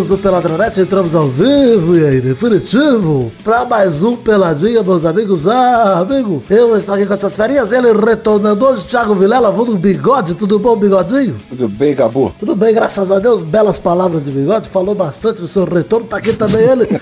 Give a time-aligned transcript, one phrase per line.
[0.00, 5.46] amigos do Peladronete, entramos ao vivo e em definitivo para mais um Peladinha, meus amigos.
[5.46, 9.76] Ah, amigo, eu estou aqui com essas ferinhas, ele retornando hoje, Thiago Vilela, vou no
[9.76, 11.36] bigode, tudo bom, bigodinho?
[11.50, 12.32] Tudo bem, Gabu?
[12.38, 16.16] Tudo bem, graças a Deus, belas palavras de bigode, falou bastante do seu retorno, tá
[16.16, 16.88] aqui também ele.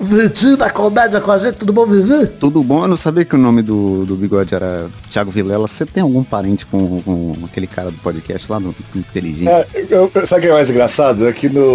[0.00, 2.26] Vitinho da comédia com a gente, tudo bom, Vivi?
[2.38, 5.66] Tudo bom, eu não sabia que o nome do, do bigode era Thiago Vilela.
[5.66, 9.48] Você tem algum parente com, com aquele cara do podcast lá no, no Inteligente?
[9.48, 11.26] É, eu, eu- sabe o que é mais engraçado?
[11.28, 11.67] É que no,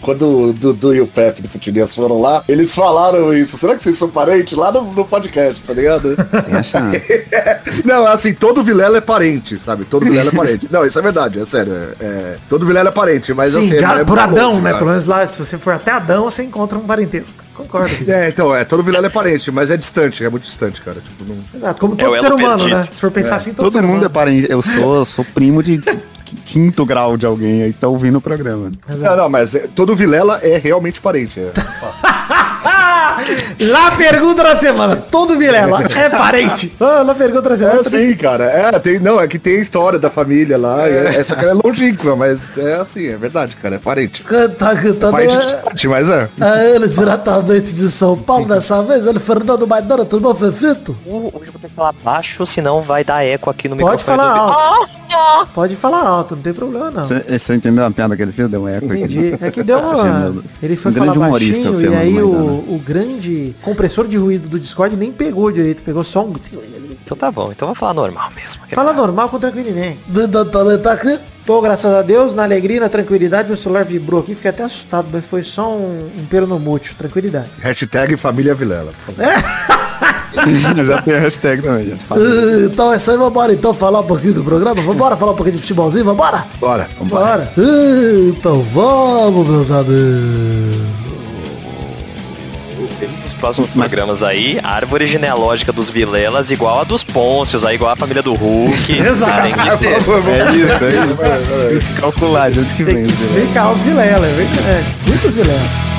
[0.00, 3.56] quando o Dudu e o Pepe do Futirinhas foram lá, eles falaram isso.
[3.58, 4.56] Será que vocês são parentes?
[4.56, 6.16] Lá no, no podcast, tá ligado?
[6.16, 7.26] Tem a chance.
[7.84, 9.84] Não, assim, todo Vilela é parente, sabe?
[9.84, 10.68] Todo Vilela é parente.
[10.70, 11.72] Não, isso é verdade, é sério.
[11.72, 13.78] É, é, todo Vilela é parente, mas Sim, assim...
[13.78, 14.70] já é por Adão, longe, né?
[14.70, 14.78] cara.
[14.78, 17.42] Pelo menos lá, se você for até Adão, você encontra um parentesco.
[17.54, 17.90] Concordo.
[18.08, 21.00] É, então, é, todo Vilela é parente, mas é distante, é muito distante, cara.
[21.00, 21.36] Tipo, não...
[21.54, 22.76] Exato, como É todo o ser humano, perdido.
[22.76, 22.82] né?
[22.90, 24.10] Se for pensar assim, todo, Todo ser mundo é humano.
[24.10, 24.46] parente.
[24.50, 25.80] Eu sou, sou primo de
[26.44, 28.72] quinto grau de alguém aí, tá ouvindo o programa.
[28.88, 31.40] Não, não, mas é, todo Vilela é realmente parente.
[31.40, 31.52] É.
[33.60, 34.96] Lá pergunta da semana.
[34.96, 36.72] Todo Vilela é parente.
[36.80, 37.80] Ah, lá pergunta da semana.
[37.80, 38.44] É sim, cara.
[38.44, 40.86] É, tem, não, é que tem a história da família lá.
[40.88, 41.16] É.
[41.16, 43.76] Essa cara é longínqua, mas é assim, é verdade, cara.
[43.76, 44.22] É parente.
[44.22, 46.28] Canta também Parente é, distante, mas é.
[46.40, 50.96] é ele diretamente de São Paulo dessa vez, ele Fernando Maidana, tudo bom, Fefito?
[51.06, 53.98] Uh, Hoje eu vou ter que falar baixo, senão vai dar eco aqui no Pode
[53.98, 54.18] microfone.
[54.18, 55.04] falar do alto.
[55.54, 57.04] Pode falar alto, não tem problema não.
[57.04, 58.48] Você, entendeu a piada que ele fez?
[58.48, 58.96] Deu um eco aqui.
[58.96, 59.38] Entendi.
[59.40, 60.42] É que deu uma...
[60.62, 63.13] Ele foi Um falar grande humorista, baixinho e aí o, o grande
[63.62, 65.82] compressor de ruído do Discord nem pegou direito.
[65.82, 66.34] Pegou só um...
[67.04, 68.62] Então tá bom, então vou falar normal mesmo.
[68.70, 69.98] Fala normal com tranquilidade.
[70.82, 70.98] Tá.
[71.44, 75.08] Tô, graças a Deus, na alegria, na tranquilidade, meu celular vibrou aqui, fiquei até assustado,
[75.12, 77.50] mas foi só um, um pelo no mútil, tranquilidade.
[77.60, 78.92] Hashtag família Vilela.
[78.92, 79.22] favor.
[80.86, 81.92] já tem a hashtag também.
[81.92, 84.80] Uh, Então é isso aí, vambora então falar um pouquinho do programa.
[84.80, 86.44] Vambora falar um pouquinho de futebolzinho, vambora?
[86.58, 86.88] Bora.
[87.02, 87.52] Bora.
[87.56, 90.53] Uh, Então vamos, meus amigos.
[93.22, 97.90] Nos próximos programas aí, a árvore genealógica dos Vilelas igual a dos Pôncios, aí igual
[97.92, 98.92] a família do Hulk.
[98.98, 99.42] Exato.
[99.78, 99.92] Tem.
[99.92, 99.96] É
[100.56, 101.86] isso, é isso.
[101.86, 103.04] Tem que calcular de onde que Tem vem.
[103.04, 103.18] que né?
[103.18, 104.86] explicar os Vilela, é verdade.
[105.06, 105.93] Muitos Vilela.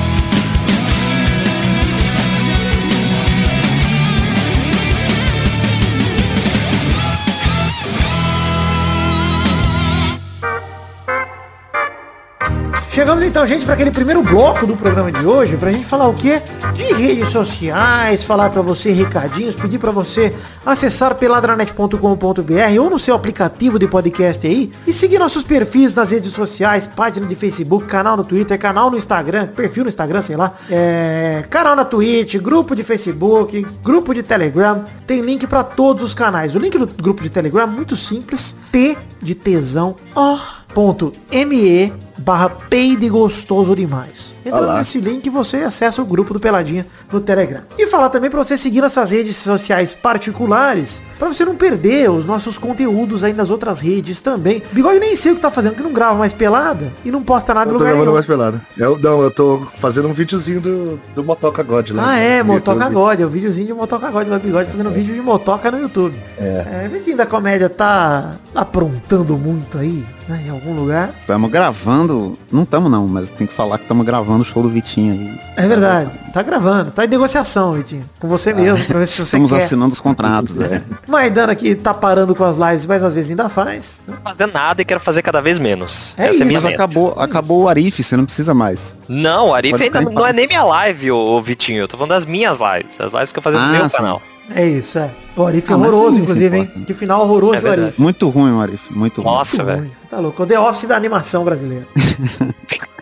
[12.95, 16.13] Chegamos então, gente, para aquele primeiro bloco do programa de hoje, pra gente falar o
[16.13, 16.41] quê?
[16.73, 20.33] De redes sociais, falar pra você recadinhos, pedir pra você
[20.65, 26.31] acessar peladranet.com.br ou no seu aplicativo de podcast aí e seguir nossos perfis nas redes
[26.31, 30.53] sociais, página de Facebook, canal no Twitter, canal no Instagram, perfil no Instagram, sei lá,
[30.71, 36.13] é, canal na Twitch, grupo de Facebook, grupo de Telegram, tem link pra todos os
[36.13, 36.55] canais.
[36.55, 40.39] O link do grupo de Telegram é muito simples, T de tesão, ó,
[40.73, 44.34] ponto ME barra peide gostoso demais.
[44.45, 44.77] Entra Olá.
[44.77, 47.61] nesse link e você acessa o grupo do Peladinha no Telegram.
[47.77, 52.25] E falar também pra você seguir nossas redes sociais particulares, pra você não perder os
[52.25, 54.61] nossos conteúdos aí nas outras redes também.
[54.71, 57.53] Bigode nem sei o que tá fazendo, que não grava mais pelada e não posta
[57.53, 58.13] nada Eu no tô lugar gravando nenhum.
[58.13, 58.61] mais pelada.
[58.77, 62.11] Eu, não, eu tô fazendo um videozinho do, do Motoca God lá.
[62.11, 62.89] Ah, é, no Motoca.
[62.89, 66.15] God, é o videozinho de Motoca God, do Bigode fazendo vídeo de motoca no YouTube.
[66.37, 66.83] É.
[66.83, 71.13] é Vitinho da Comédia tá aprontando muito aí, né, em algum lugar.
[71.19, 72.37] Estamos gravando.
[72.51, 75.39] Não estamos não, mas tem que falar que estamos gravando o show do Vitinho aí.
[75.57, 79.23] É verdade, tá gravando, tá em negociação, Vitinho, com você mesmo, pra ver se você
[79.23, 79.57] Estamos quer.
[79.57, 80.81] assinando os contratos, é.
[81.07, 84.01] Maidana aqui tá parando com as lives, mas às vezes ainda faz.
[84.07, 84.15] né?
[84.15, 86.13] Não fazer nada e quero fazer cada vez menos.
[86.17, 86.67] É Essa é a minha isso.
[86.67, 86.83] Mas meta.
[86.83, 88.97] acabou, acabou o Arif, você não precisa mais.
[89.07, 91.79] Não, o Arif ainda não é nem minha live, ô, ô Vitinho.
[91.81, 92.99] Eu tô falando das minhas lives.
[92.99, 93.97] As lives que eu fazia no Ah, meu sim.
[93.97, 94.21] canal.
[94.53, 95.09] É isso, é.
[95.35, 96.71] O Arif é Ah, horroroso, sim, inclusive, hein?
[96.85, 97.67] Que final horroroso É do.
[97.69, 97.99] Arif.
[97.99, 99.33] Muito ruim o Arif, muito ruim.
[99.33, 99.89] Nossa, velho.
[99.99, 100.43] Você tá louco.
[100.43, 101.87] O The Office da animação brasileira.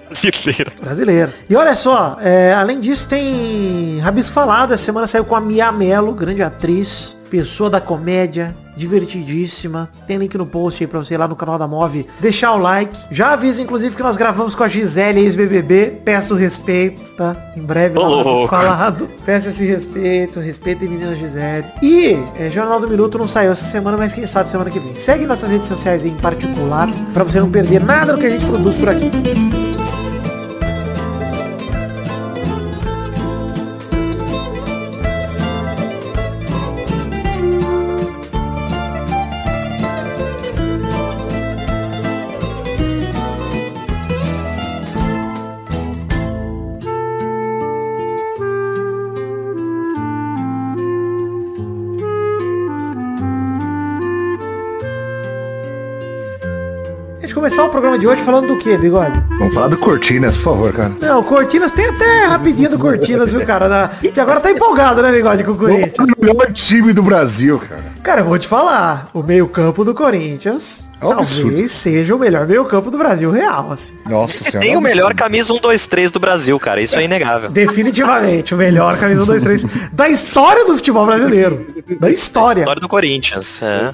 [0.00, 0.72] Brasileiro.
[0.80, 1.34] Brasileira.
[1.48, 4.72] E olha só, é, além disso tem Rabisco Falado.
[4.72, 9.90] Essa semana saiu com a Mia Mello, grande atriz, pessoa da comédia, divertidíssima.
[10.06, 12.58] Tem link no post aí pra você ir lá no canal da Move deixar o
[12.58, 12.96] like.
[13.10, 16.00] Já aviso, inclusive, que nós gravamos com a Gisele, ex-BBB.
[16.04, 17.36] Peço respeito, tá?
[17.56, 18.48] Em breve, lá.
[18.48, 19.08] Falado.
[19.24, 21.66] Peço esse respeito, respeito em menina Gisele.
[21.82, 24.94] E é, Jornal do Minuto não saiu essa semana, mas quem sabe semana que vem.
[24.94, 28.30] Segue nossas redes sociais aí em particular, pra você não perder nada do que a
[28.30, 29.10] gente produz por aqui.
[57.48, 59.22] Começar o programa de hoje falando do que, Bigode?
[59.38, 60.92] Vamos falar do Cortinas, por favor, cara.
[61.00, 63.68] Não, Cortinas tem até rapidinho do Cortinas, viu, cara?
[63.68, 65.94] Na- Que agora tá empolgado, né, Bigode, com o Corinthians.
[65.98, 67.82] O melhor time do Brasil, cara.
[68.02, 71.68] Cara, eu vou te falar, o meio-campo do Corinthians É um talvez absurdo.
[71.68, 73.92] seja o melhor meio-campo do Brasil real, assim.
[74.08, 74.60] Nossa senhora.
[74.60, 76.80] Tem é um o melhor camisa 1, 2, 3 do Brasil, cara.
[76.80, 77.50] Isso é inegável.
[77.50, 81.66] Definitivamente, o melhor camisa 1, 2, 3 da história do futebol brasileiro.
[82.00, 82.60] Da história.
[82.60, 83.60] História do Corinthians.
[83.62, 83.92] É.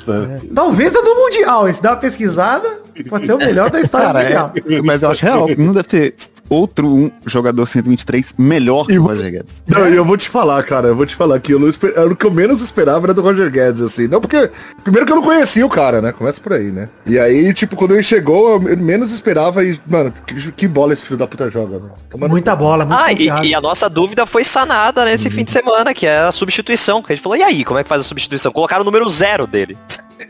[0.54, 1.72] Talvez da do Mundial.
[1.72, 2.68] Se dá uma pesquisada,
[3.08, 4.52] pode ser o melhor da história Cara, do Mundial.
[4.78, 5.46] é, mas eu acho real.
[5.58, 6.14] Não deve ter
[6.48, 9.62] outro um jogador 123 melhor que o Roger Guedes.
[9.66, 11.92] Não, e eu vou te falar, cara, eu vou te falar que eu não esper...
[11.96, 14.08] era o que eu menos esperava era do Roger Guedes, assim.
[14.08, 14.50] Não porque.
[14.82, 16.12] Primeiro que eu não conhecia o cara, né?
[16.12, 16.88] Começa por aí, né?
[17.06, 21.04] E aí, tipo, quando ele chegou, eu menos esperava e, mano, que, que bola esse
[21.04, 21.92] filho da puta joga, mano.
[22.08, 25.50] Tomando- Muita bola, muito Ah, e, e a nossa dúvida foi sanada nesse fim de
[25.50, 27.02] semana, que é a substituição.
[27.02, 28.50] Que a gente falou, e aí, como é que faz a substituição?
[28.52, 29.76] Colocaram o número zero dele.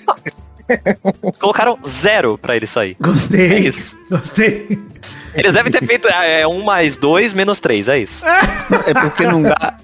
[1.38, 2.96] Colocaram zero pra ele sair.
[3.00, 3.52] Gostei.
[3.52, 3.96] É isso.
[4.10, 4.78] Gostei.
[5.34, 8.24] Eles devem ter feito é, é, um mais dois menos três, é isso.
[8.26, 9.74] É porque não dá,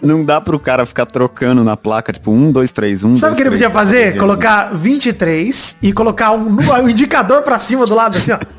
[0.00, 3.36] não dá pro cara ficar trocando na placa, tipo, um, dois, três, um, Sabe o
[3.36, 4.16] que ele podia fazer?
[4.16, 8.38] Colocar 23 e colocar um, um indicador pra cima do lado, assim, ó.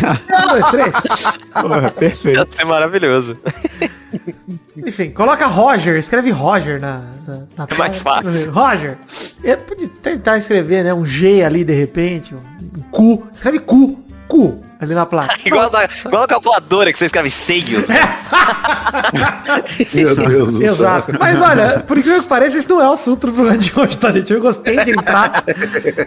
[0.00, 0.94] Um, dois, três.
[1.52, 2.38] Porra, perfeito.
[2.38, 3.36] Ia ser maravilhoso.
[4.76, 8.52] Enfim, coloca Roger, escreve Roger na, na, na É mais fácil.
[8.52, 8.96] Roger.
[9.42, 10.94] Eu podia tentar escrever, né?
[10.94, 13.22] Um G ali de repente, um Q.
[13.32, 13.98] Escreve Q.
[14.28, 15.36] Q ali na placa.
[15.44, 17.88] igual, na, igual a calculadora que você escreve seios.
[17.88, 17.96] né?
[19.94, 20.66] Meu Deus do céu.
[20.66, 21.12] Exato.
[21.18, 23.98] Mas olha, por incrível que pareça, isso não é o assunto do programa de hoje,
[23.98, 24.32] tá, gente?
[24.32, 25.44] Eu gostei de entrar,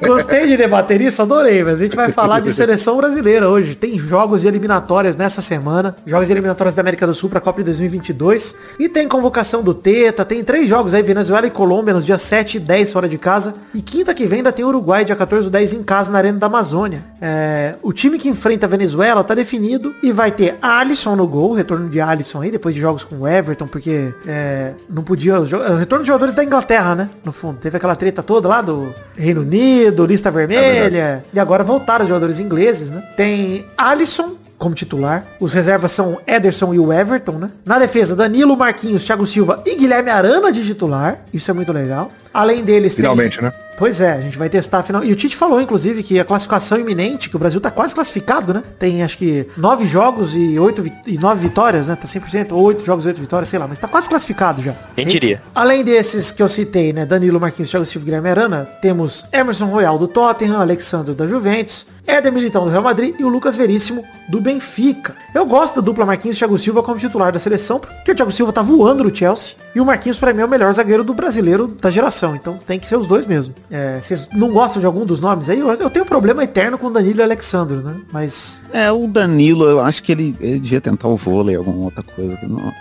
[0.05, 3.75] gostei de debater isso, adorei, mas a gente vai falar de seleção brasileira hoje.
[3.75, 7.41] Tem jogos de eliminatórias nessa semana, jogos de eliminatórias da América do Sul para a
[7.41, 11.93] Copa de 2022, e tem convocação do Teta, tem três jogos aí, Venezuela e Colômbia,
[11.93, 15.05] nos dias 7 e 10 fora de casa, e quinta que vem ainda tem Uruguai,
[15.05, 17.03] dia 14 do 10 em casa, na Arena da Amazônia.
[17.21, 21.53] É, o time que enfrenta a Venezuela tá definido, e vai ter Alisson no gol,
[21.53, 25.39] retorno de Alisson aí, depois de jogos com o Everton, porque é, não podia.
[25.39, 27.09] O o retorno de jogadores da Inglaterra, né?
[27.23, 27.57] No fundo.
[27.59, 31.23] Teve aquela treta toda lá do Reino Unido, lista vermelha.
[31.33, 33.03] e agora voltaram os jogadores ingleses, né?
[33.15, 34.37] Tem Alisson.
[34.57, 35.25] Como titular.
[35.41, 37.51] Os reservas são Ederson e o Everton, né?
[37.65, 41.19] Na defesa, Danilo, Marquinhos, Thiago Silva e Guilherme Arana de titular.
[41.33, 42.11] Isso é muito legal.
[42.33, 43.51] Além deles, tem- Finalmente, né?
[43.75, 45.03] Pois é, a gente vai testar a final.
[45.03, 48.53] E o Tite falou, inclusive, que a classificação iminente, que o Brasil tá quase classificado,
[48.53, 48.61] né?
[48.77, 51.95] Tem acho que nove jogos e oito vi- e nove vitórias, né?
[51.95, 54.73] Tá 100%, ou oito jogos e oito vitórias, sei lá, mas tá quase classificado já.
[54.95, 55.41] Quem diria?
[55.55, 57.03] Além desses que eu citei, né?
[57.03, 61.87] Danilo Marquinhos, Thiago Silva e Guilherme Arana, temos Emerson Royal do Tottenham, Alexandre da Juventus,
[62.05, 65.15] Éder Militão do Real Madrid e o Lucas Veríssimo do Benfica.
[65.33, 68.31] Eu gosto da dupla Marquinhos e Thiago Silva como titular da seleção, porque o Thiago
[68.31, 71.13] Silva tá voando no Chelsea e o Marquinhos pra mim é o melhor zagueiro do
[71.13, 73.53] brasileiro da geração, então tem que ser os dois mesmo.
[73.71, 75.59] É, vocês não gostam de algum dos nomes aí?
[75.59, 77.95] Eu, eu tenho um problema eterno com o Danilo e o Alexandre, né?
[78.11, 82.03] Mas É, o Danilo, eu acho que ele, ele devia tentar o vôlei, alguma outra
[82.03, 82.37] coisa.
[82.37, 82.71] que não-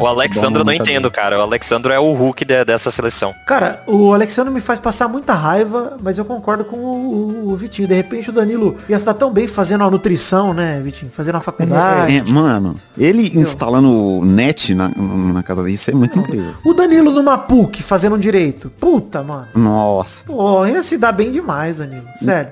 [0.00, 1.38] O Alexandre eu não entendo, cara.
[1.38, 3.34] O Alexandre é o Hulk de- dessa seleção.
[3.46, 7.56] Cara, o Alexandre me faz passar muita raiva, mas eu concordo com o, o- o
[7.56, 7.88] Vitinho.
[7.88, 11.10] De repente o Danilo ia estar tão bem fazendo a nutrição, né, Vitinho?
[11.10, 12.18] Fazendo a faculdade.
[12.18, 16.54] É, mano, ele instalando o net na, na casa dele, isso é muito incrível.
[16.64, 18.70] O Danilo numa PUC fazendo um direito.
[18.78, 19.48] Puta, mano.
[19.54, 20.24] Nossa.
[20.24, 22.06] Pô, ia se dar bem demais, Danilo.
[22.16, 22.50] Sério.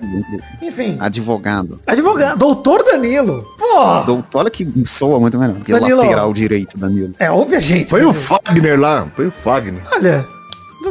[0.62, 0.96] Enfim.
[0.98, 1.78] Advogado.
[1.86, 2.38] Advogado.
[2.38, 3.46] Doutor Danilo.
[3.58, 4.00] Pô.
[4.06, 6.00] Doutor, olha que soa muito melhor do que Danilo.
[6.00, 7.12] lateral direito, Danilo.
[7.18, 7.90] É óbvio, gente.
[7.90, 8.22] Foi o Danilo.
[8.24, 9.82] Fagner lá, foi o Fagner.
[9.92, 10.26] Olha.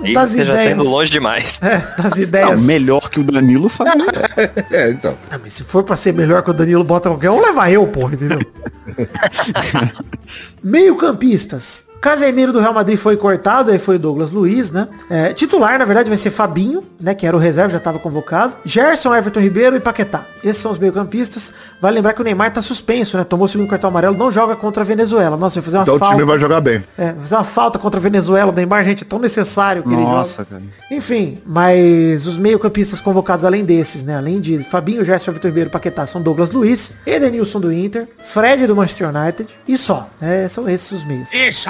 [0.06, 0.80] Ih, Das você já tá ideias.
[0.80, 1.60] indo longe demais.
[1.62, 2.62] É, das Não, ideias.
[2.62, 3.90] melhor que o Danilo faz.
[4.72, 5.18] É, então.
[5.30, 7.86] Ah, mas se for pra ser melhor que o Danilo, bota qualquer um, leva eu,
[7.88, 8.40] porra, entendeu?
[10.64, 11.88] Meio campistas.
[12.02, 14.88] Casemiro do Real Madrid foi cortado, aí foi o Douglas Luiz, né?
[15.08, 17.14] É, titular, na verdade, vai ser Fabinho, né?
[17.14, 18.56] Que era o reserva, já estava convocado.
[18.66, 20.26] Gerson, Everton Ribeiro e Paquetá.
[20.44, 21.54] Esses são os meio campistas.
[21.80, 23.24] Vale lembrar que o Neymar tá suspenso, né?
[23.24, 25.38] Tomou o segundo cartão amarelo, não joga contra a Venezuela.
[25.38, 26.16] Nossa, vai fazer uma Então o falta.
[26.16, 26.84] time vai jogar bem.
[26.98, 28.52] É, vai fazer uma falta contra a Venezuela.
[28.52, 30.12] O Neymar, gente, é tão necessário que ele joga.
[30.12, 30.64] Nossa, cara.
[30.90, 34.18] Enfim, mas os meio-campistas convocados além desses, né?
[34.18, 38.76] Além de Fabinho, Gerson, Vitor Ribeiro, Paquetá, são Douglas Luiz, Edenilson do Inter, Fred do
[38.76, 40.10] Manchester United e só.
[40.20, 41.32] É, são esses os meios.
[41.32, 41.70] Isso!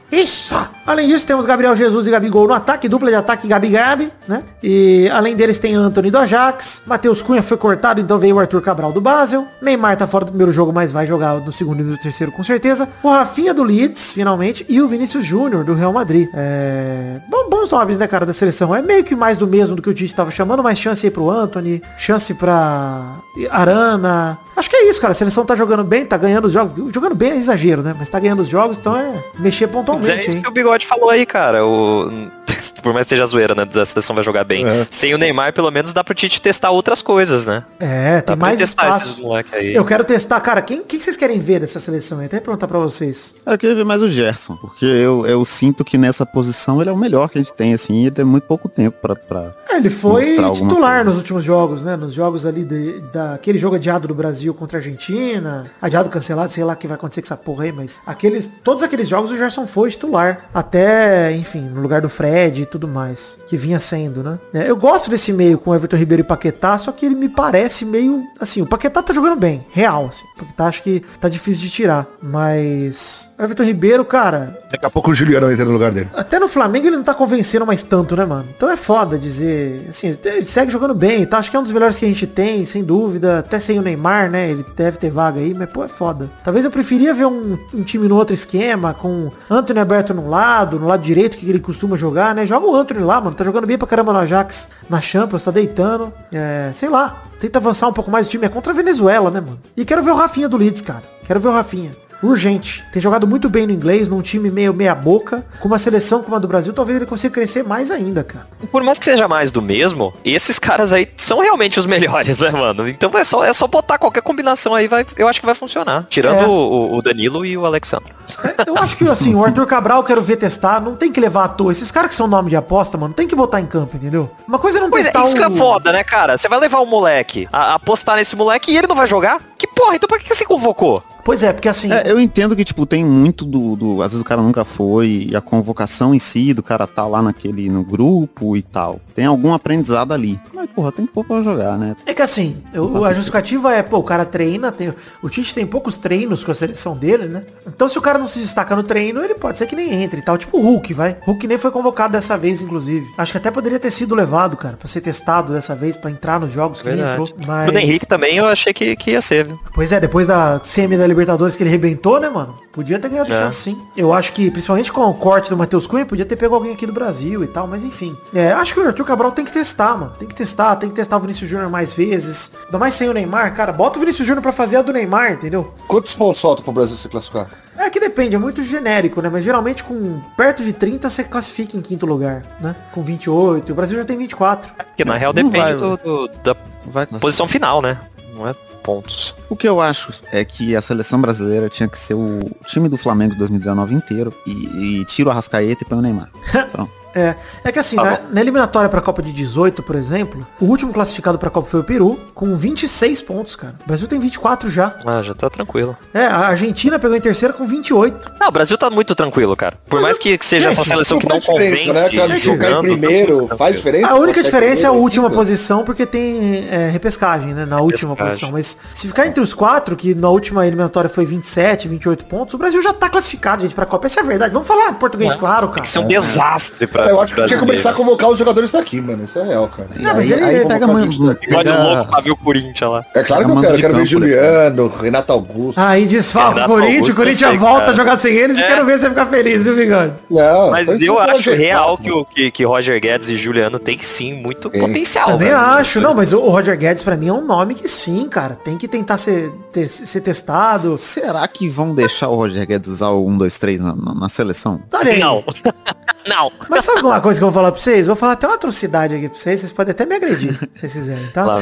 [0.11, 0.55] Isso!
[0.85, 4.43] Além disso, temos Gabriel Jesus e Gabigol no ataque, dupla de ataque Gabi Gabi, né?
[4.61, 8.61] E além deles tem Anthony do Ajax, Matheus Cunha foi cortado, então veio o Arthur
[8.61, 11.83] Cabral do Basel, Neymar tá fora do primeiro jogo, mas vai jogar no segundo e
[11.83, 15.93] no terceiro com certeza, o Rafinha do Leeds, finalmente, e o Vinícius Júnior do Real
[15.93, 16.27] Madrid.
[16.33, 17.21] É...
[17.29, 18.75] Bom, bons nomes, né, cara, da seleção.
[18.75, 21.11] É meio que mais do mesmo do que o Tite estava chamando, mas chance aí
[21.11, 23.15] pro Anthony, chance pra
[23.49, 24.37] Arana.
[24.55, 25.11] Acho que é isso, cara.
[25.11, 26.73] A seleção tá jogando bem, tá ganhando os jogos.
[26.93, 27.95] Jogando bem é exagero, né?
[27.97, 30.00] Mas tá ganhando os jogos, então é mexer pontualmente.
[30.01, 31.65] Mas é isso que o Bigode falou aí, cara.
[31.65, 32.09] O...
[32.81, 33.65] por mais que seja zoeira, né?
[33.73, 34.67] A seleção vai jogar bem.
[34.67, 34.87] É.
[34.89, 37.63] Sem o Neymar, pelo menos dá pro Tite testar outras coisas, né?
[37.79, 39.21] É, Dá tem mais testar esses espaço.
[39.21, 39.73] moleque aí.
[39.73, 42.17] Eu quero testar, cara, quem, quem vocês querem ver dessa seleção?
[42.17, 43.33] Eu ia até perguntar pra vocês.
[43.45, 46.93] Eu queria ver mais o Gerson, porque eu, eu sinto que nessa posição ele é
[46.93, 49.15] o melhor que a gente tem, assim, e tem muito pouco tempo pra.
[49.15, 49.53] pra...
[49.69, 51.95] É, ele foi titular nos últimos jogos, né?
[51.95, 56.63] Nos jogos ali de, daquele jogo adiado do Brasil contra a Argentina, adiado, cancelado, sei
[56.63, 59.37] lá o que vai acontecer com essa porra aí, mas aqueles, todos aqueles jogos o
[59.37, 64.23] Gerson foi titular, até, enfim, no lugar do Fred e tudo mais, que vinha sendo,
[64.23, 64.39] né?
[64.53, 67.85] É, eu gosto desse meio com Everton Ribeiro e Paquetá, só que ele me parece
[67.85, 71.63] meio, assim, o Paquetá tá jogando bem, real, assim, o Paquetá acho que tá difícil
[71.63, 76.09] de tirar, mas Everton Ribeiro, cara, Daqui a pouco o Juliano entra no lugar dele.
[76.15, 78.47] até no Flamengo ele não tá convencendo mais tanto, né, mano?
[78.55, 79.85] Então é foda dizer.
[79.89, 81.37] Assim, ele segue jogando bem, tá?
[81.37, 83.39] Acho que é um dos melhores que a gente tem, sem dúvida.
[83.39, 84.49] Até sem o Neymar, né?
[84.49, 86.29] Ele deve ter vaga aí, mas pô, é foda.
[86.43, 90.79] Talvez eu preferia ver um, um time no outro esquema, com Anthony aberto num lado,
[90.79, 92.45] no lado direito, que ele costuma jogar, né?
[92.45, 93.35] Joga o Anthony lá, mano.
[93.35, 96.13] Tá jogando bem pra caramba no Ajax, na Champions, tá deitando.
[96.31, 97.23] É, sei lá.
[97.39, 98.45] Tenta avançar um pouco mais o time.
[98.45, 99.59] É contra a Venezuela, né, mano?
[99.75, 101.03] E quero ver o Rafinha do Leeds, cara.
[101.23, 101.91] Quero ver o Rafinha.
[102.21, 102.83] Urgente.
[102.91, 105.45] Tem jogado muito bem no inglês, num time meio meia boca.
[105.59, 108.47] Com uma seleção como a do Brasil, talvez ele consiga crescer mais ainda, cara.
[108.71, 112.51] Por mais que seja mais do mesmo, esses caras aí são realmente os melhores, né,
[112.51, 112.87] mano?
[112.87, 116.05] Então é só, é só botar qualquer combinação aí, vai, eu acho que vai funcionar.
[116.09, 116.47] Tirando É.
[116.47, 118.13] o, o Danilo e o Alexandre.
[118.43, 121.19] É, Eu acho que assim, o Arthur Cabral eu quero ver testar, não tem que
[121.19, 121.71] levar à toa.
[121.71, 124.29] Esses caras que são nome de aposta, mano, tem que botar em campo, entendeu?
[124.47, 126.37] Uma coisa é não Pois é, testar isso que é foda, né, cara?
[126.37, 129.41] Você vai levar um moleque, a, apostar nesse moleque e ele não vai jogar?
[129.57, 131.03] Que porra, então pra que que você convocou?
[131.31, 134.21] Pois é, porque assim, É, eu entendo que, tipo, tem muito do, do- Às vezes
[134.21, 137.85] o cara nunca foi, e a convocação em si, do cara tá lá naquele, no
[137.85, 138.99] grupo e tal.
[139.15, 140.37] Tem algum aprendizado ali.
[140.53, 141.95] Mas, porra, tem que pôr pra jogar, né?
[142.05, 145.65] É que assim, o- a justificativa é, pô, o cara treina, tem, o Tite tem
[145.65, 147.43] poucos treinos com a seleção dele, né?
[147.65, 150.19] Então se o cara não se destaca no treino, ele pode ser que nem entre
[150.19, 150.37] e tal.
[150.37, 151.15] Tipo o Hulk, vai.
[151.25, 153.09] Hulk nem foi convocado dessa vez, inclusive.
[153.17, 156.41] Acho que até poderia ter sido levado, cara, pra ser testado dessa vez, pra entrar
[156.41, 157.29] nos jogos que ele entrou.
[157.47, 157.65] Mas...
[157.67, 159.57] Bruno Henrique também eu achei que, que ia ser, viu?
[159.73, 162.57] Pois é, depois da semi da Libertadores que ele arrebentou, né, mano?
[162.71, 163.37] Podia ter ganhado É.
[163.37, 163.77] chance, sim.
[163.95, 166.85] Eu acho que, principalmente com o corte do Matheus Cunha, podia ter pego alguém aqui
[166.85, 168.15] do Brasil e tal, mas enfim.
[168.33, 170.13] É, acho que o Arthur Cabral tem que testar, mano.
[170.17, 172.51] Tem que testar, tem que testar o Vinícius Júnior mais vezes.
[172.65, 173.71] Ainda mais sem o Neymar, cara.
[173.73, 175.73] Bota o Vinícius Júnior pra fazer a do Neymar, entendeu?
[175.87, 177.49] Quantos pontos falta pro Brasil se classificar?
[177.77, 179.29] É que depende, é muito genérico, né?
[179.29, 182.75] Mas geralmente com perto de 30 você classifica em quinto lugar, né?
[182.93, 183.71] Com 28.
[183.71, 184.71] O Brasil já tem 24.
[184.73, 187.99] Porque na real Não depende vai, do, do- da Vai posição final, né?
[188.35, 189.35] Não é pontos.
[189.49, 192.97] O que eu acho é que a seleção brasileira tinha que ser o time do
[192.97, 196.29] Flamengo de 2019 inteiro e, e tira o Arrascaeta e põe o Neymar.
[196.71, 197.00] Pronto.
[197.13, 198.23] É, é que assim, Tá na, bom.
[198.31, 201.83] na eliminatória pra Copa de 18, por exemplo, o último classificado pra Copa foi o
[201.83, 203.75] Peru, com 26 pontos, cara.
[203.83, 204.95] O Brasil tem 24 já.
[205.05, 205.97] Ah, já tá tranquilo.
[206.13, 208.31] É, a Argentina pegou em terceira com 28.
[208.39, 209.77] Não, o Brasil tá muito tranquilo, cara.
[209.87, 212.09] Por mais que, que seja essa seleção que não diferença, convence né?
[212.09, 214.07] De jogar em jogando, tá primeiro muito faz diferença.
[214.07, 215.39] A única diferença é a última quinta.
[215.39, 217.65] posição, porque tem é, repescagem, né?
[217.65, 218.49] Na última Repescagem.
[218.49, 218.51] posição.
[218.51, 222.57] Mas se ficar entre os quatro, que na última eliminatória foi 27, 28 pontos, o
[222.57, 224.07] Brasil já tá classificado, gente, pra Copa.
[224.07, 224.53] Essa é a verdade.
[224.53, 225.73] Vamos falar português, claro, cara.
[225.75, 228.29] Tem que ser um desastre pra É, eu acho que tinha que começar a convocar
[228.29, 229.23] os jogadores daqui, mano.
[229.23, 229.89] Isso é real, cara.
[229.97, 231.47] Não, mas ele- aí ele pega muito- daqui.
[231.47, 233.05] Pega- louco pra ver o Corinthians lá.
[233.13, 233.77] É claro que eu quero.
[233.77, 234.05] Quero ver né?
[234.05, 235.79] Juliano, Renato Augusto.
[235.79, 237.91] Aí desfalca o Corinthians, o Corinthians volta cara.
[237.91, 238.67] a jogar sem eles e É.
[238.67, 240.13] quero ver você ficar feliz, viu, Bigode?
[240.29, 244.33] Não, Mas eu acho real que, o- que, que Roger Guedes e Juliano tem sim
[244.33, 244.79] muito É.
[244.79, 245.27] potencial.
[245.27, 248.55] Também acho, não, mas o Roger Guedes pra mim é um nome que sim, cara,
[248.55, 250.97] tem que tentar ser, ter- ser testado.
[250.97, 254.29] Será que vão deixar o Roger Guedes usar o 1, 2, 3 na, na- na
[254.29, 254.81] seleção?
[254.93, 255.19] Aí.
[255.19, 255.43] Não.
[256.27, 256.51] não.
[256.69, 258.07] Mas sabe uma coisa que eu vou falar pra vocês?
[258.07, 260.93] Vou falar até uma atrocidade aqui pra vocês, vocês podem até me agredir, se vocês
[260.93, 261.45] quiserem, tá?
[261.45, 261.61] Lá.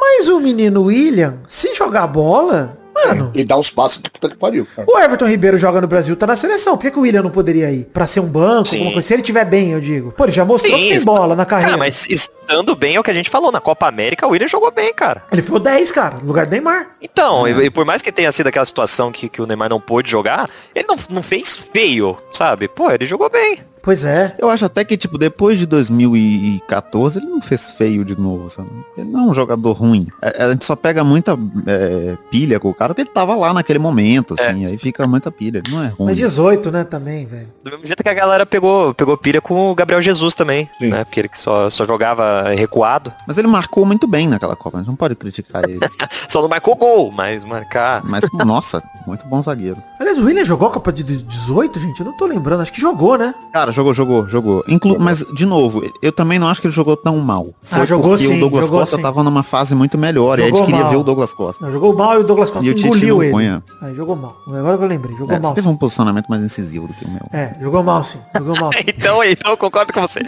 [0.00, 4.36] Mas o menino William, se jogar bola, mano, E dá uns passos que puta que
[4.36, 4.86] pariu, cara.
[4.90, 6.76] o Everton Ribeiro joga no Brasil, tá na seleção.
[6.76, 7.84] Por que, que o William não poderia ir?
[7.92, 8.76] Pra ser um banco, Sim.
[8.78, 9.06] alguma coisa?
[9.08, 10.12] Se ele tiver bem, eu digo.
[10.12, 11.72] Pô, ele já mostrou que tem está- bola na carreira.
[11.72, 12.06] Cara, mas
[12.48, 13.52] estando bem é o que a gente falou.
[13.52, 15.22] Na Copa América, o William jogou bem, cara.
[15.30, 16.92] Ele foi o 10, cara, no lugar do Neymar.
[17.00, 19.80] Então, e, e por mais que tenha sido aquela situação que, que o Neymar não
[19.80, 22.66] pôde jogar, ele não, não fez feio, sabe?
[22.66, 23.60] Pô, ele jogou bem.
[23.88, 24.34] Pois é.
[24.38, 28.68] Eu acho até que, tipo, depois de 2014, ele não fez feio de novo, sabe?
[28.96, 30.08] Ele não é um jogador ruim.
[30.20, 33.54] A, a gente só pega muita é, pilha com o cara porque ele tava lá
[33.54, 34.66] naquele momento, assim.
[34.66, 35.62] Aí fica muita pilha.
[35.64, 36.06] Ele não é ruim.
[36.06, 37.48] Mas 18, né, também, velho.
[37.64, 40.90] Do mesmo jeito que a galera pegou, pegou pilha com o Gabriel Jesus também, Sim.
[40.90, 41.04] né?
[41.04, 43.12] Porque ele que só, só jogava recuado.
[43.26, 44.78] Mas ele marcou muito bem naquela Copa.
[44.78, 45.80] A gente não pode criticar ele.
[46.28, 48.02] Só não marcou gol, mas marcar.
[48.04, 49.82] Mas, nossa, muito bom zagueiro.
[49.98, 52.00] Aliás, o William jogou a Copa de 18, gente?
[52.00, 52.60] Eu não tô lembrando.
[52.62, 53.34] Acho que jogou, né?
[53.52, 54.64] Cara, jogou, jogou, jogou.
[54.68, 57.46] Inclu mas, de novo, eu também não acho que ele jogou tão mal.
[57.62, 59.02] Foi Ah, jogou porque sim, o Douglas jogou Costa sim.
[59.02, 60.38] tava numa fase muito melhor.
[60.38, 60.90] e aí a Jogou gente queria mal.
[60.92, 61.64] ver o Douglas Costa.
[61.64, 63.32] Não, jogou mal e o Douglas Costa E o engoliu não ele.
[63.32, 63.62] ponha.
[63.82, 64.36] Aí jogou mal.
[64.46, 65.16] Agora que eu lembrei.
[65.16, 65.50] Jogou É, mal.
[65.50, 67.22] você teve um posicionamento mais incisivo do que o meu.
[67.32, 68.18] É, jogou mal sim.
[68.36, 68.84] Jogou mal sim.
[68.86, 70.20] Então, então eu concordo com você.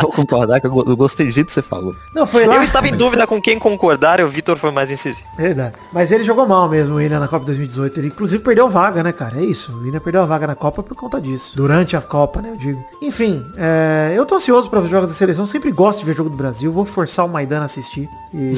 [0.00, 1.94] Vou concordar que eu go- eu gostei do jeito que você falou.
[2.14, 2.56] Não, foi lá.
[2.56, 5.26] Eu estava em dúvida com quem concordar e o Vitor foi mais incisivo.
[5.36, 5.74] Verdade.
[5.92, 8.00] Mas ele jogou mal mesmo, o William, na Copa 2018.
[8.00, 9.38] Ele, inclusive, perdeu vaga, né, cara?
[9.40, 9.72] É isso.
[9.72, 11.56] O William perdeu a vaga na Copa por conta disso.
[11.56, 12.84] Durante a Copa, né, eu digo.
[13.00, 15.46] Enfim, é, eu tô ansioso pra ver os jogos da seleção.
[15.46, 16.72] Sempre gosto de ver jogo do Brasil.
[16.72, 18.08] Vou forçar o Maidana a assistir.
[18.34, 18.54] E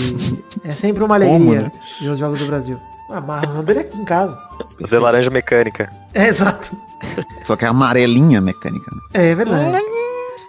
[0.64, 1.72] é sempre uma alegria Como, né?
[2.00, 2.78] ver os jogos do Brasil.
[3.10, 4.38] Ah, mas manda ele aqui em casa.
[4.80, 5.90] Fazer laranja mecânica.
[6.14, 6.76] É, exato.
[7.44, 8.90] Só que é amarelinha mecânica.
[8.94, 9.00] né?
[9.30, 9.70] É verdade.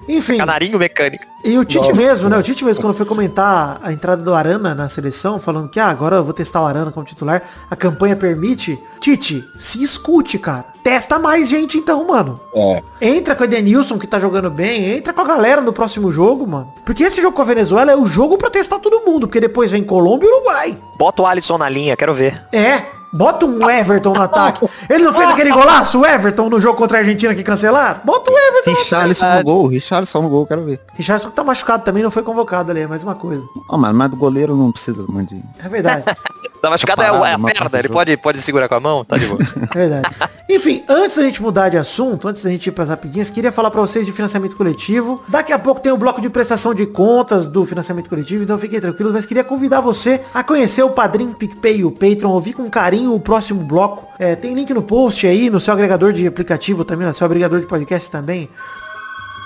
[0.09, 1.23] Enfim, Canarinho mecânico.
[1.43, 2.37] e o Tite Nossa, mesmo, né?
[2.37, 5.87] O Tite mesmo, quando foi comentar a entrada do Arana na seleção, falando que ah,
[5.87, 8.79] agora eu vou testar o Arana como titular, a campanha permite.
[8.99, 10.65] Tite, se escute, cara.
[10.83, 12.39] Testa mais gente então, mano.
[12.55, 12.81] É.
[12.99, 16.47] Entra com o Edenilson, que tá jogando bem, entra com a galera no próximo jogo,
[16.47, 16.73] mano.
[16.83, 19.71] Porque esse jogo com a Venezuela é o jogo pra testar todo mundo, porque depois
[19.71, 20.77] vem Colômbia e Uruguai.
[20.97, 22.41] Bota o Alisson na linha, quero ver.
[22.51, 24.67] É, bota um Everton no ataque.
[24.89, 28.01] Ele não fez aquele golaço, o Everton, no jogo contra a Argentina que cancelaram?
[28.03, 28.71] Bota o Everton.
[28.71, 30.79] no Richarlison no gol, Richarlison no gol, quero ver.
[30.93, 33.43] Richardson que tá machucado também, não foi convocado ali, é mais uma coisa.
[33.69, 35.43] Ó, mas, mas do goleiro não precisa muito de...
[35.63, 36.03] É verdade,
[36.61, 39.05] Tá machucado é, parado, é a perna, ele pode, pode segurar com a mão?
[39.05, 39.39] Tá de boa.
[39.73, 40.07] é verdade.
[40.51, 43.69] Enfim, antes da gente mudar de assunto, antes da gente ir pras rapidinhas, queria falar
[43.69, 45.23] pra vocês de financiamento coletivo.
[45.27, 48.79] Daqui a pouco tem o bloco de prestação de contas do financiamento coletivo, então fiquem
[48.79, 52.67] tranquilos, mas queria convidar você a conhecer o Padrim, PicPay e o Patreon, ouvir com
[52.67, 54.07] carinho o próximo bloco.
[54.17, 57.59] É, tem link no post aí, no seu agregador de aplicativo também, no seu agregador
[57.59, 58.49] de podcast também.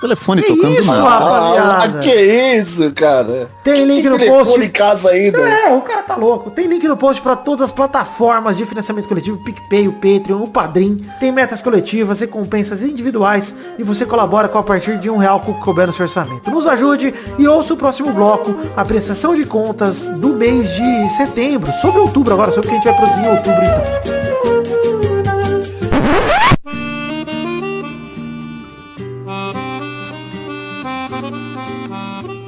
[0.04, 1.10] Telefone Que tocando isso, do nada.
[1.10, 2.00] rapaziada?
[2.00, 3.48] Ah, que isso, cara?
[3.64, 4.66] Tem link no telefone post.
[4.66, 5.38] em casa ainda.
[5.40, 6.52] É, o cara tá louco.
[6.52, 10.48] Tem link no post pra todas as plataformas de financiamento coletivo, PicPay, o Patreon, o
[10.50, 10.98] Padrim.
[11.22, 15.54] Tem metas coletivas, recompensas individuais e você colabora com a partir de um real que
[15.62, 16.52] couber no seu orçamento.
[16.52, 21.72] Nos ajude e ouça o próximo bloco, a prestação de contas do mês de setembro,
[21.82, 24.63] sobre outubro agora, sobre o que a gente vai produzir em outubro então.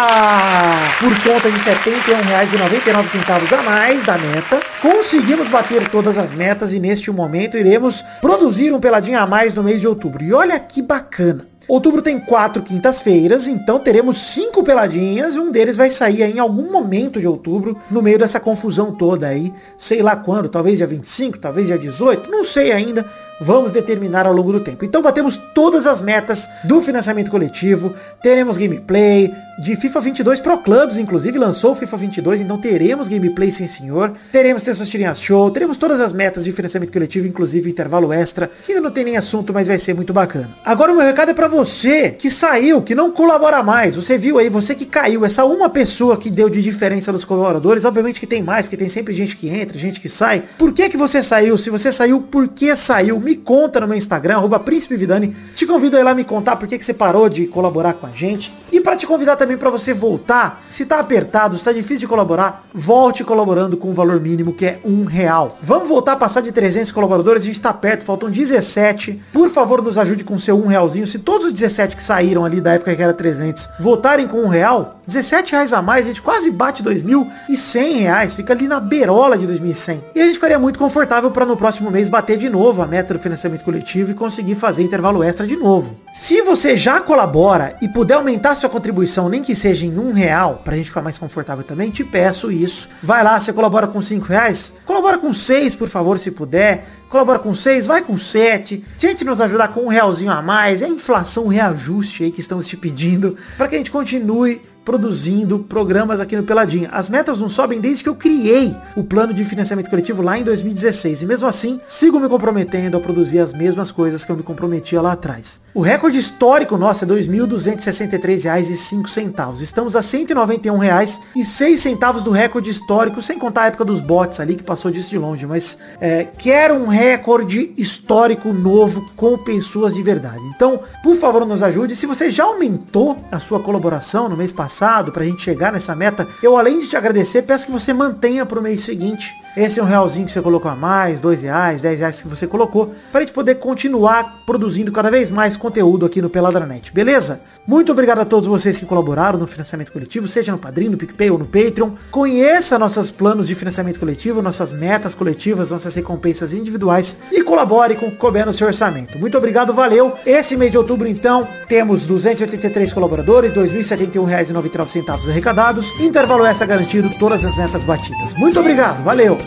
[0.99, 6.79] Por conta de R$ 71,99 a mais da meta, conseguimos bater todas as metas e
[6.79, 10.23] neste momento iremos produzir um peladinho a mais no mês de outubro.
[10.23, 11.47] E olha que bacana.
[11.69, 16.71] Outubro tem quatro quintas-feiras, então teremos cinco peladinhas e um deles vai sair em algum
[16.71, 21.38] momento de outubro, no meio dessa confusão toda aí, sei lá quando, talvez dia 25,
[21.38, 23.05] talvez dia 18, não sei ainda,
[23.39, 24.86] vamos determinar ao longo do tempo.
[24.86, 30.98] Então batemos todas as metas do financiamento coletivo, teremos gameplay de FIFA 22 Pro Clubs,
[30.98, 36.00] inclusive lançou o FIFA 22, então teremos gameplay sim senhor, teremos Tirinhas Show, teremos todas
[36.00, 39.67] as metas de financiamento coletivo, inclusive intervalo extra, que ainda não tem nem assunto, mas
[39.67, 40.50] vai ser muito bacana.
[40.63, 44.39] Agora o meu recado é pra você que saiu, que não colabora mais, você viu
[44.39, 48.28] aí, você que caiu, essa uma pessoa que deu de diferença dos colaboradores, obviamente que
[48.28, 50.43] tem mais, porque tem sempre gente que entra, gente que sai.
[50.58, 51.58] Por que que você saiu?
[51.58, 53.19] Se você saiu, por que saiu?
[53.19, 55.36] Me conta no meu Instagram, arroba Príncipe Vidani.
[55.54, 58.08] Te convido a ir lá me contar por que que você parou de colaborar com
[58.08, 58.54] a gente.
[58.72, 60.63] E para te convidar também também pra você voltar.
[60.69, 64.65] Se tá apertado, se tá difícil de colaborar, volte colaborando com o valor mínimo que
[64.65, 65.57] é um real.
[65.63, 69.19] Vamos voltar a passar de 300 colaboradores, a gente tá perto, faltam 17.
[69.33, 71.07] Por favor, nos ajude com seu um realzinho.
[71.07, 74.47] Se todos os 17 que saíram ali da época que era 300 voltarem com um
[74.47, 79.35] real, 17 reais a mais, a gente quase bate 2.100 reais, fica ali na beirola
[79.35, 80.01] de 2.100.
[80.13, 83.15] E a gente ficaria muito confortável para no próximo mês bater de novo a meta
[83.15, 85.97] do financiamento coletivo e conseguir fazer intervalo extra de novo.
[86.13, 90.62] Se você já colabora e puder aumentar sua contribuição, nem que seja em um real,
[90.63, 92.89] pra gente ficar mais confortável também, te peço isso.
[93.02, 94.75] Vai lá, você colabora com 5 reais?
[94.86, 96.86] Colabora com 6, por favor, se puder.
[97.08, 98.84] Colabora com 6, vai com 7.
[98.99, 100.82] Tente nos ajudar com um realzinho a mais.
[100.82, 105.60] É a inflação, reajuste aí que estamos te pedindo para que a gente continue produzindo
[105.60, 106.89] programas aqui no Peladinha.
[106.92, 110.44] As metas não sobem desde que eu criei o plano de financiamento coletivo lá em
[110.44, 111.22] 2016.
[111.22, 115.02] E mesmo assim, sigo me comprometendo a produzir as mesmas coisas que eu me comprometia
[115.02, 115.62] lá atrás.
[115.74, 119.62] O recorde histórico nosso é R$ 2.263,05.
[119.62, 124.63] Estamos a R$ 191,06 do recorde histórico, sem contar a época dos bots ali, que
[124.63, 125.46] passou disso de longe.
[125.46, 130.42] Mas é, quero um recorde histórico novo com pessoas de verdade.
[130.56, 131.96] Então, por favor, nos ajude.
[131.96, 134.68] Se você já aumentou a sua colaboração no mês passado,
[135.12, 138.62] pra gente chegar nessa meta, eu além de te agradecer, peço que você mantenha pro
[138.62, 139.36] mês seguinte.
[139.57, 142.45] Esse é um realzinho que você colocou a mais, dois reais, dez reais que você
[142.45, 147.41] colocou, para a gente poder continuar produzindo cada vez mais conteúdo aqui no Peladranet, beleza?
[147.67, 151.29] Muito obrigado a todos vocês que colaboraram no financiamento coletivo, seja no Padrinho, no PicPay
[151.29, 151.91] ou no Patreon.
[152.12, 158.07] Conheça nossos planos de financiamento coletivo, nossas metas coletivas, nossas recompensas individuais e colabore com
[158.07, 159.17] o que no seu orçamento.
[159.17, 160.13] Muito obrigado, valeu.
[160.25, 167.43] Esse mês de outubro, então, temos 283 colaboradores, R$ 2.071,99 arrecadados, intervalo extra garantido, todas
[167.43, 168.33] as metas batidas.
[168.38, 169.38] Muito obrigado, valeu.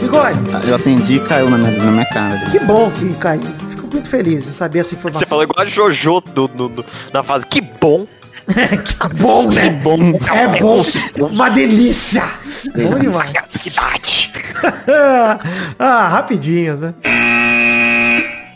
[0.00, 2.50] Bigode, Eu atendi e caiu na minha, na minha cara.
[2.50, 3.42] que bom que caiu.
[3.70, 5.20] Fico muito feliz em saber essa informação.
[5.20, 7.46] Você falou igual a Jojo do, do- do- na fase.
[7.46, 8.06] Que bom!
[8.46, 9.70] que bom, né?
[9.82, 9.96] Bom,
[10.34, 10.82] É bom,
[11.32, 12.24] uma delícia.
[12.76, 13.32] Bom demais.
[13.48, 14.32] Cidade.
[15.78, 16.94] ah, rapidinhas, né?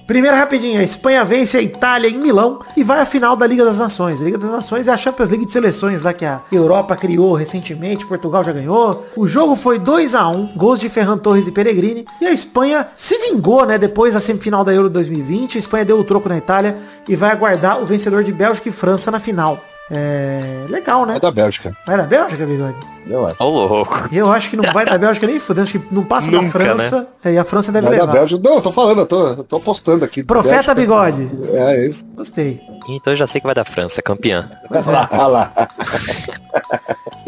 [0.09, 3.63] Primeira rapidinha, a Espanha vence a Itália em Milão e vai à final da Liga
[3.63, 4.23] das Nações.
[4.23, 7.35] A Liga das Nações é a Champions League de seleções lá que a Europa criou
[7.35, 9.07] recentemente, Portugal já ganhou.
[9.15, 12.07] O jogo foi 2 a 1 gols de Ferran Torres e Pellegrini.
[12.23, 15.57] E a Espanha se vingou, né, depois da semifinal da Euro 2020.
[15.57, 18.73] A Espanha deu o troco na Itália e vai aguardar o vencedor de Bélgica e
[18.73, 19.63] França na final.
[19.91, 20.65] É...
[20.71, 21.17] Legal, né?
[21.17, 21.77] É da Bélgica.
[21.87, 22.98] Vai da Bélgica, Bigode?
[23.09, 23.43] Eu acho.
[23.43, 24.09] Ô, louco.
[24.13, 26.59] Eu acho que não vai da Bélgica nem fudendo, acho que não passa da Nunca,
[26.59, 27.09] França.
[27.25, 28.19] É, e a França deve Vai da levar.
[28.19, 28.41] Bélgica.
[28.43, 30.23] Não, eu tô falando, eu tô, eu tô apostando aqui.
[30.23, 30.75] Profeta Bélgica.
[30.75, 31.31] Bigode.
[31.53, 32.05] É isso.
[32.15, 32.61] Gostei.
[32.89, 34.51] Então eu já sei que vai da França, campeã.
[34.71, 35.53] Olha lá, olha lá.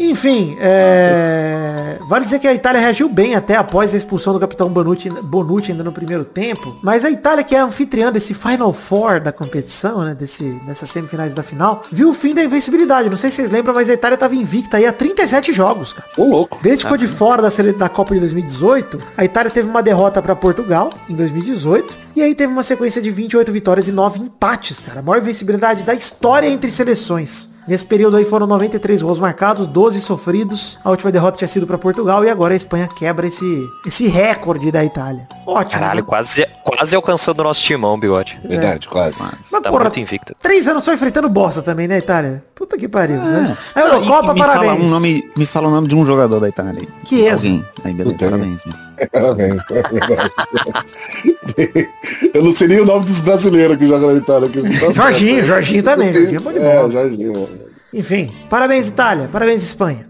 [0.01, 1.99] Enfim, é...
[2.07, 5.71] vale dizer que a Itália reagiu bem até após a expulsão do capitão Bonucci, Bonucci
[5.71, 6.79] ainda no primeiro tempo.
[6.81, 10.15] Mas a Itália, que é anfitriã desse Final Four da competição, né?
[10.15, 13.09] Desse, dessas semifinais da final, viu o fim da invencibilidade.
[13.09, 16.09] Não sei se vocês lembram, mas a Itália tava invicta aí há 37 jogos, cara.
[16.17, 16.59] Ô, louco.
[16.61, 19.81] Desde que ficou de fora da, sele- da Copa de 2018, a Itália teve uma
[19.81, 24.19] derrota para Portugal em 2018 e aí teve uma sequência de 28 vitórias e 9
[24.19, 24.99] empates, cara.
[24.99, 27.49] A maior invencibilidade da história entre seleções.
[27.71, 30.77] Nesse período aí foram 93 gols marcados, 12 sofridos.
[30.83, 34.69] A última derrota tinha sido para Portugal e agora a Espanha quebra esse, esse recorde
[34.73, 35.25] da Itália.
[35.47, 35.79] Ótimo.
[35.79, 36.05] Caralho, né?
[36.05, 38.37] quase, quase alcançou do nosso timão, bigode.
[38.43, 39.15] Verdade, quase.
[39.21, 40.35] Mas, Tá porra, muito invicta.
[40.37, 42.43] três anos só enfrentando bosta também, né, Itália?
[42.53, 43.55] Puta que pariu, né?
[43.73, 44.85] A Não, e- Eurocopa, e me Fala parabéns.
[44.85, 46.87] um nome, me fala o nome de um jogador da Itália aí.
[47.05, 47.65] Que é Alguém.
[47.85, 48.65] Aí, beleza, parabéns.
[48.65, 48.79] mano.
[49.13, 49.61] Parabéns.
[52.33, 54.49] Eu não sei nem o nome dos brasileiros que jogam na Itália.
[54.93, 56.91] Jorginho, Jorginho também, Jorginho é bom de É, bola.
[56.91, 57.49] Jorginho.
[57.93, 60.07] Enfim, parabéns Itália, parabéns Espanha.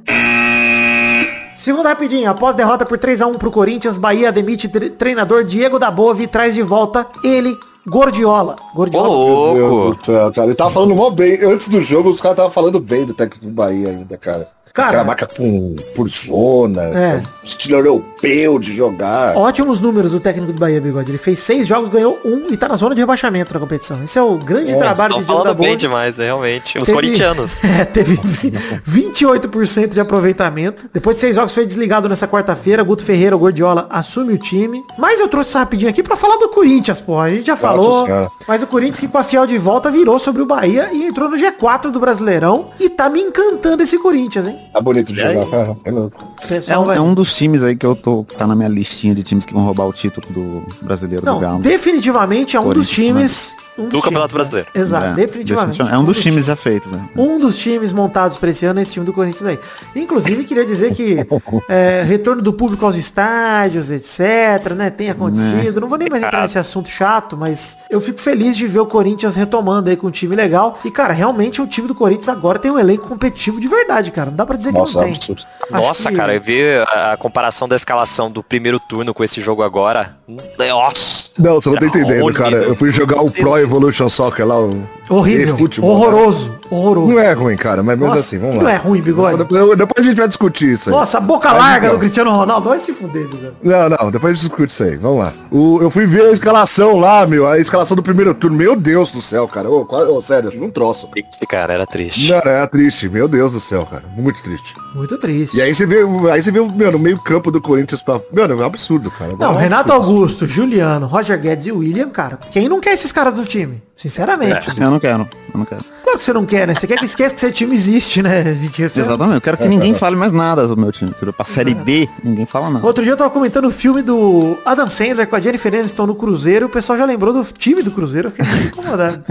[1.56, 5.78] Segunda rapidinho, após derrota por 3 a 1 pro Corinthians, Bahia demite tre- treinador Diego
[5.78, 7.56] Dabove e traz de volta ele,
[7.88, 8.56] Gordiola.
[8.72, 9.08] Ô, Gordiola.
[9.08, 9.54] louco.
[9.56, 10.48] Meu Deus do céu, cara.
[10.48, 11.44] Ele tava falando mó bem.
[11.44, 14.48] Antes do jogo, os caras estavam falando bem do técnico do Bahia ainda, cara.
[14.74, 17.24] Cara- Aquela marca com, por zona, É.
[17.44, 19.36] estilo europeu de jogar.
[19.36, 21.12] Ótimos números do técnico do Bahia, Bigode.
[21.12, 24.02] Ele fez seis jogos, ganhou um e tá na zona de rebaixamento na competição.
[24.04, 25.76] Esse é o grande trabalho Estão de Diego falando bem Dabove.
[25.78, 26.78] demais, é, realmente.
[26.78, 27.52] Os Teve- corintianos.
[27.64, 28.52] É, teve vi-
[28.88, 30.86] 28% de aproveitamento.
[30.94, 32.84] Depois de seis jogos foi desligado nessa quarta-feira.
[32.84, 34.84] Guto Ferreira, o Gordiola, assume o time.
[34.98, 37.20] Mas eu trouxe essa rapidinho aqui pra falar do Corinthians, pô.
[37.20, 38.08] A gente já falou.
[38.48, 41.30] Mas o Corinthians que com a fiel de volta virou sobre o Bahia e entrou
[41.30, 42.70] no G4 do Brasileirão.
[42.80, 44.60] E tá me encantando esse Corinthians, hein?
[44.74, 45.36] Tá bonito de aí?
[45.36, 45.76] jogar.
[45.86, 48.24] É É um, vai- é um dos times aí que eu tô.
[48.38, 51.40] Tá na minha listinha de times que vão roubar o título do brasileiro do Não,
[51.40, 51.60] Galo.
[51.60, 53.56] definitivamente é um dos Corinthians, times...
[53.78, 54.68] um Do Campeonato times, Brasileiro.
[54.74, 54.82] né?
[54.82, 55.82] Exato, É, definitivamente.
[55.82, 57.10] É um dos times já feitos, né?
[57.18, 59.60] Um dos times montados para esse ano é esse time do Corinthians aí.
[59.96, 61.18] Inclusive, queria dizer que
[61.68, 65.82] é, retorno do público aos estádios, etc, né, tem acontecido.
[65.82, 68.86] Não vou nem mais entrar nesse assunto chato, mas eu fico feliz de ver o
[68.86, 70.80] Corinthians retomando aí com um time legal.
[70.86, 74.30] E, cara, realmente o time do Corinthians agora tem um elenco competitivo de verdade, cara.
[74.30, 75.13] Não dá pra dizer que Nossa, não tem.
[75.13, 75.43] absurdo.
[75.69, 79.63] Nossa, que- cara, eu vi a, comparação da escalação do primeiro turno com esse jogo
[79.63, 80.15] agora.
[80.58, 81.30] Nossa.
[81.38, 82.56] Não, você não tá entendendo, cara.
[82.56, 84.60] Eu fui jogar o Pro Evolution Soccer lá.
[84.60, 84.88] O...
[85.12, 87.12] Horrível, esse futebol, horroroso, horroroso.
[87.12, 88.63] Não é ruim, cara, mas mesmo Nossa, assim, vamos que lá.
[88.63, 89.38] não é ruim, bigode.
[89.38, 90.95] Depois, depois a gente vai discutir isso aí.
[90.95, 91.97] Nossa, a boca Mas larga então.
[91.97, 92.69] do Cristiano Ronaldo.
[92.69, 93.54] Vai se fuder, bigode.
[93.62, 94.95] Não, não, depois a gente discute isso aí.
[94.95, 95.34] Vamos lá.
[95.52, 98.56] O, eu fui ver a escalação lá, meu, a escalação do primeiro turno.
[98.56, 99.69] Meu Deus do céu, cara.
[99.69, 101.08] Ô, ô, sério, não troço.
[101.10, 102.32] Triste, Cara, era triste.
[102.32, 103.10] Não, é triste.
[103.10, 104.04] Meu Deus do céu, cara.
[104.15, 104.74] Muito triste.
[104.95, 105.58] Muito triste.
[105.58, 105.97] E aí você vê,
[106.32, 108.21] aí você vê, meu, no meio campo do Corinthians pra...
[108.32, 109.34] Meu, é um absurdo, cara.
[109.38, 110.13] Não, É um Renato absurdo.
[110.15, 112.38] Augusto, Juliano, Roger Guedes e William, cara.
[112.52, 113.82] Quem não quer esses caras no time?
[114.02, 114.68] Sinceramente.
[114.82, 115.84] Eu não quero, eu não quero.
[116.04, 116.74] Claro que você não quer, né?
[116.74, 118.44] Você quer que esqueça que esse time existe, né?
[118.56, 121.14] Você- Exatamente, eu quero que ninguém fale mais nada do meu time.
[121.16, 122.84] Se eu pra série B, ninguém fala nada.
[122.86, 126.16] Outro dia eu tava comentando o filme do Adam Sandler com a Jennifer Aniston no
[126.16, 126.66] Cruzeiro.
[126.66, 128.30] O pessoal já lembrou do time do Cruzeiro.
[128.30, 129.24] Eu fiquei incomodado.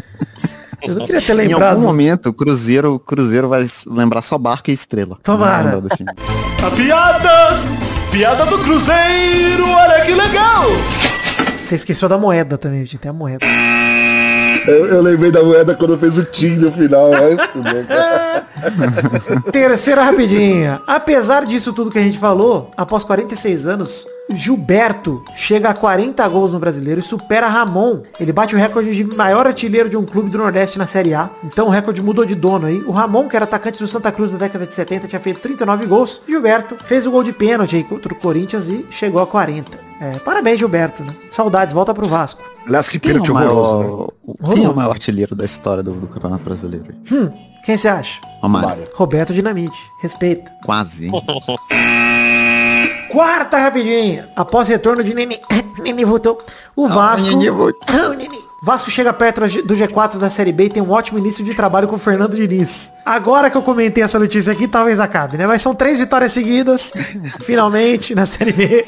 [0.83, 1.72] Eu não queria ter Em lembrado.
[1.74, 5.18] algum momento, o Cruzeiro, o Cruzeiro vai lembrar só Barca e Estrela.
[5.24, 5.83] Tomara.
[6.64, 7.59] A piada!
[8.12, 9.68] Piada do Cruzeiro!
[9.68, 10.64] Olha que legal!
[11.59, 12.98] Você esqueceu da moeda também, gente.
[12.98, 13.44] Tem a moeda.
[14.66, 18.46] Eu, eu lembrei da moeda quando fez o Tim no final, mas fudeu, cara.
[19.53, 20.81] Terceira rapidinha.
[20.87, 26.52] Apesar disso tudo que a gente falou, após 46 anos, Gilberto chega a 40 gols
[26.52, 28.02] no brasileiro e supera Ramon.
[28.18, 31.30] Ele bate o recorde de maior artilheiro de um clube do Nordeste na Série A.
[31.44, 32.80] Então o recorde mudou de dono aí.
[32.86, 35.86] O Ramon, que era atacante do Santa Cruz da década de 70, tinha feito 39
[35.86, 36.20] gols.
[36.28, 39.78] Gilberto fez o gol de pênalti aí contra o Corinthians e chegou a 40.
[40.00, 41.14] É, parabéns, Gilberto, né?
[41.28, 42.42] Saudades, volta pro Vasco.
[42.66, 43.84] Aliás, que Quem é, pênalti o horroroso, né?
[43.84, 46.86] maior, o- quem é o maior artilheiro da história do, do Campeonato Brasileiro?
[47.12, 47.30] Hum,
[47.64, 48.20] quem você acha?
[48.42, 48.84] Romário.
[48.94, 49.78] Roberto Dinamite.
[50.00, 50.50] Respeita.
[50.64, 51.10] Quase.
[53.11, 54.29] Quarta rapidinha.
[54.37, 55.38] Após retorno de Nenê.
[55.79, 56.42] Nenê voltou.
[56.77, 57.29] O Vasco.
[57.37, 57.81] Nenê voltou.
[57.88, 58.40] Ah, o.
[58.62, 61.88] Vasco chega perto do G4 da Série B e tem um ótimo início de trabalho
[61.88, 62.92] com o Fernando Diniz.
[63.07, 65.46] Agora que eu comentei essa notícia aqui, talvez acabe, né?
[65.46, 66.92] Mas são três vitórias seguidas,
[67.40, 68.85] finalmente, na Série B.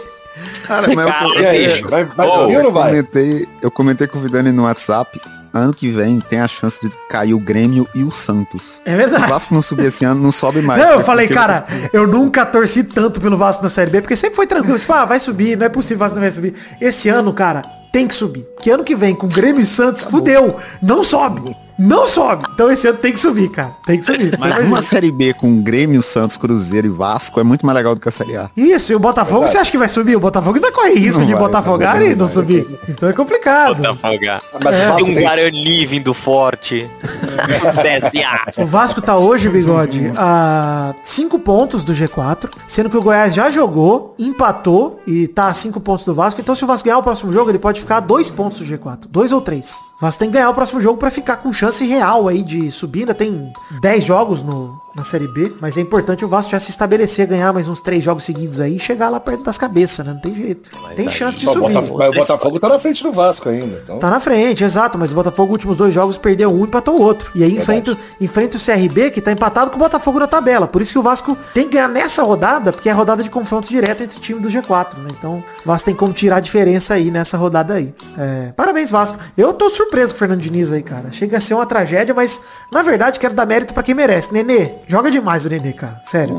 [0.67, 1.89] Cara, mas Cara, eu, E aí, bicho.
[1.89, 2.91] vai, vai Ô, subir ou não vai?
[2.91, 5.19] comentei, eu comentei com o Vidani no WhatsApp.
[5.55, 8.81] Ano que vem tem a chance de cair o Grêmio e o Santos.
[8.87, 9.27] É Se o verdade.
[9.31, 10.81] Vasco não subir esse ano, não sobe mais.
[10.81, 14.17] Não, eu Porque- falei, cara, eu nunca torci tanto pelo Vasco na Série B, porque
[14.17, 14.79] sempre foi tranquilo.
[14.79, 16.55] Tipo, ah, vai subir, não é possível, o Vasco não vai subir.
[16.81, 17.63] Esse ano, cara,
[17.93, 18.47] tem que subir.
[18.61, 20.57] Que ano que vem, com Grêmio e Santos, fudeu.
[20.83, 21.55] Não sobe.
[21.79, 22.45] Não sobe.
[22.55, 23.75] Então esse ano tem que subir, cara.
[23.87, 24.37] Tem que subir.
[24.39, 28.01] Mas uma Série B com Grêmio, Santos, Cruzeiro e Vasco é muito mais legal do
[28.01, 28.51] que a Série A.
[28.57, 30.17] Isso, e o Botafogo, você acha que vai subir?
[30.17, 32.35] O Botafogo ainda corre risco Não de vai, botafogar não e não vai.
[32.35, 32.79] subir.
[32.89, 33.77] Então é complicado.
[33.77, 34.43] Botafogar.
[34.63, 36.91] Mas o Vasco Tem um Guarani vindo forte.
[37.03, 38.63] CSA.
[38.63, 43.51] O Vasco tá hoje, Bigode, a 5 pontos do G4, sendo que o Goiás já
[43.51, 46.41] jogou, empatou e tá a 5 pontos do Vasco.
[46.41, 48.65] Então se o Vasco ganhar o próximo jogo, ele pode ficar a 2 pontos do
[48.65, 49.07] G4.
[49.09, 49.71] 2 ou 3.
[49.99, 52.73] O Vasco tem que ganhar o próximo jogo pra ficar com chance real aí de
[52.73, 53.01] subir.
[53.01, 56.71] Ainda tem 10 jogos no, na Série B, mas é importante o Vasco já se
[56.71, 60.13] estabelecer, ganhar mais uns 3 jogos seguidos aí e chegar lá perto das cabeças, né?
[60.13, 60.71] Não tem jeito.
[60.95, 61.61] tem aí- chance de subir.
[61.61, 63.81] Botafogo, mas o Botafogo tá na frente do Vasco ainda.
[63.83, 63.99] Então...
[63.99, 67.03] Tá na frente, exato, mas o Botafogo, últimos dois jogos, perdeu um e empatou o
[67.03, 67.31] outro.
[67.35, 70.67] E aí enfrenta, enfrenta o CRB, que tá empatado com o Botafogo na tabela.
[70.67, 73.31] Por isso que o Vasco tem que ganhar nessa rodada, porque é a rodada de
[73.31, 75.11] confronto direto entre o time do G4, né?
[75.19, 77.95] Então, o Vasco tem como tirar a diferença aí nessa rodada aí.
[78.19, 79.19] É, parabéns, Vasco.
[79.37, 81.11] Eu tô surpreso com o Fernando Diniz aí, cara.
[81.13, 84.33] Chega a ser uma tragédia, mas na verdade quero dar mérito pra quem merece.
[84.33, 86.01] Nenê, joga demais o Nenê, cara.
[86.05, 86.35] Sério.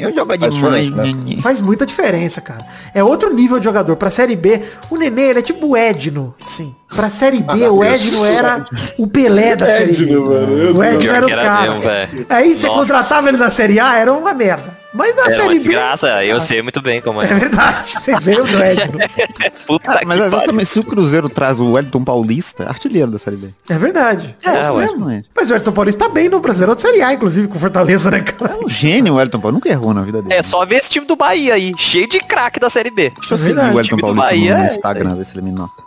[0.00, 1.04] Eu jogo demais, né?
[1.42, 2.64] Faz muita diferença, cara.
[2.94, 3.96] É outro nível de jogador.
[3.96, 6.34] Pra Série B, o Nenê, ele é tipo o Edno.
[6.40, 6.74] Sim.
[6.94, 8.64] Pra Série B, o Edno era
[8.96, 10.02] o Pelé da Série B.
[10.04, 11.74] Edno, mano, O Edno era o cara.
[11.74, 12.26] mesmo.
[12.28, 12.78] Aí você Nossa.
[12.80, 14.77] contratava ele na Série A, era uma merda.
[14.92, 15.58] Mas na Era uma Série B...
[15.58, 17.34] desgraça, eu sei muito bem como É é.
[17.34, 18.98] verdade, vocês lembram do Edno.
[19.66, 23.18] Puta Cara, mas que exatamente, se o Cruzeiro traz o Wellington Paulista, é artilheiro da
[23.18, 23.48] Série B.
[23.68, 24.34] É verdade.
[24.42, 24.86] É, É, isso ué.
[24.86, 25.24] mesmo.
[25.34, 28.20] Mas o Ayrton Paulista tá bem no Brasileiro de Série A, inclusive, com Fortaleza, né,
[28.20, 28.54] cara?
[28.54, 30.34] É um gênio o Wellington Paulista, nunca errou na vida dele.
[30.34, 33.10] É só ver esse time do Bahia aí, cheio de craque da Série B.
[33.10, 35.52] Deixa eu É seguir o Wellington Paulista Bahia no é Instagram, ver se ele me
[35.52, 35.82] nota.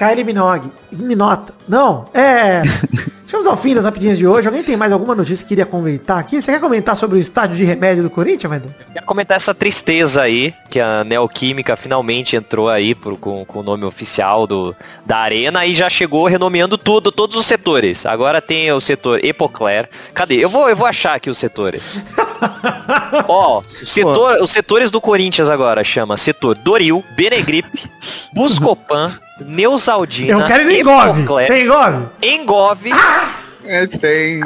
[0.00, 0.70] Kylie Minogue.
[0.92, 1.52] Minota.
[1.68, 2.62] Não, é...
[3.26, 4.48] Chegamos ao fim das rapidinhas de hoje.
[4.48, 6.40] Alguém tem mais alguma notícia que queria comentar aqui?
[6.42, 8.74] Você quer comentar sobre o estádio de remédio do Corinthians, Vedão?
[8.92, 13.62] Quero comentar essa tristeza aí, que a Neoquímica finalmente entrou aí pro- com, com o
[13.62, 14.74] nome oficial do,
[15.06, 18.04] da arena e já chegou renomeando tudo, todos os setores.
[18.04, 19.88] Agora tem o setor Epocler.
[20.12, 20.36] Cadê?
[20.42, 22.02] Eu vou, eu vou achar aqui os setores.
[23.28, 27.88] Ó, o setor, os setores do Corinthians agora chama setor Doril, Benegripe,
[28.34, 31.20] Buscopan, Neusaldina, Eu quero ir no Engove.
[31.62, 32.06] Engove?
[32.22, 32.90] Engove
[33.64, 34.40] É, tem.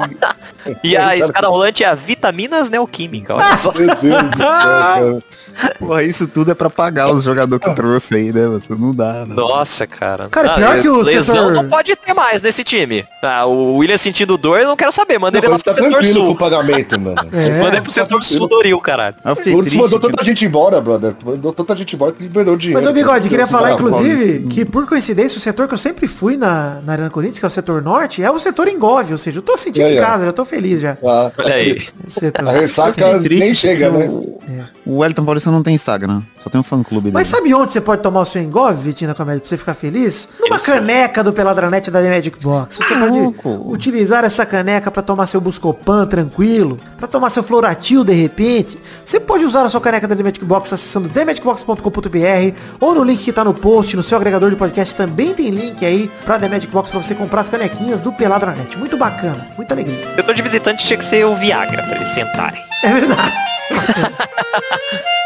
[0.83, 3.35] e a escada rolante é a Vitaminas Neoquímica.
[3.35, 3.72] Olha só.
[3.72, 5.22] Meu Deus do céu, cara.
[5.79, 8.46] Porra, isso tudo é pra pagar os jogadores que trouxe aí, né?
[8.48, 9.35] Você não dá, né?
[9.35, 10.29] Nossa, cara.
[10.29, 13.07] Cara, pior que o lesão setor- não pode ter mais nesse time.
[13.22, 15.18] Ah, o William sentindo dor, eu não quero saber.
[15.18, 16.37] Manda ele Não, lá pro tá setor tranquilo com o sul.
[16.37, 17.14] pagamento, mano.
[17.33, 17.59] É.
[17.61, 19.14] Manda ele pro setor sul Doril, caralho.
[19.24, 19.79] Aí eu fiquei O triste.
[19.79, 21.14] mandou que- tanta gente embora, brother.
[21.24, 22.81] Mandou tanta gente embora que liberou dinheiro.
[22.83, 26.07] Mas, ô Bigode, queria falar, Ah, inclusive, que por coincidência, o setor que eu sempre
[26.09, 28.66] fui na, na Arena Corinthians, que é o setor norte, é o setor
[29.04, 30.04] Engove, ou seja, eu tô sentindo aí, em ó.
[30.04, 30.96] casa, já tô feliz já.
[31.04, 31.82] Ah, Olha aí.
[32.08, 32.48] Setor.
[32.48, 34.06] a ressaca triste nem chega, né?
[34.08, 34.38] O,
[34.86, 37.14] o Wellington Paulista não tem Instagram, só tem um fã clube dele.
[37.14, 39.72] Mas sabe onde você pode tomar o seu Engove, Vitinho da Comédia, pra você ficar
[39.72, 40.28] feliz?
[40.38, 40.74] Numa Eu sei.
[40.74, 42.76] caneca do Peladranet da The Magic Box.
[42.76, 43.42] Você Louco.
[43.42, 48.78] pode utilizar essa caneca pra tomar seu Buscopan tranquilo, pra tomar seu Floratil de repente.
[49.02, 53.24] Você pode usar a sua caneca da The Magic Box acessando themagicbox.com.br ou no link
[53.24, 56.48] que tá no post, no seu agregador de podcast também tem link aí pra The
[56.50, 58.76] Magic Box pra você comprar as canequinhas do Peladranet.
[58.78, 60.12] Muito bacana, muita alegria.
[60.14, 62.62] Eu tô de visitante, tinha que ser o Viagra pra eles sentarem.
[62.83, 63.33] É verdade.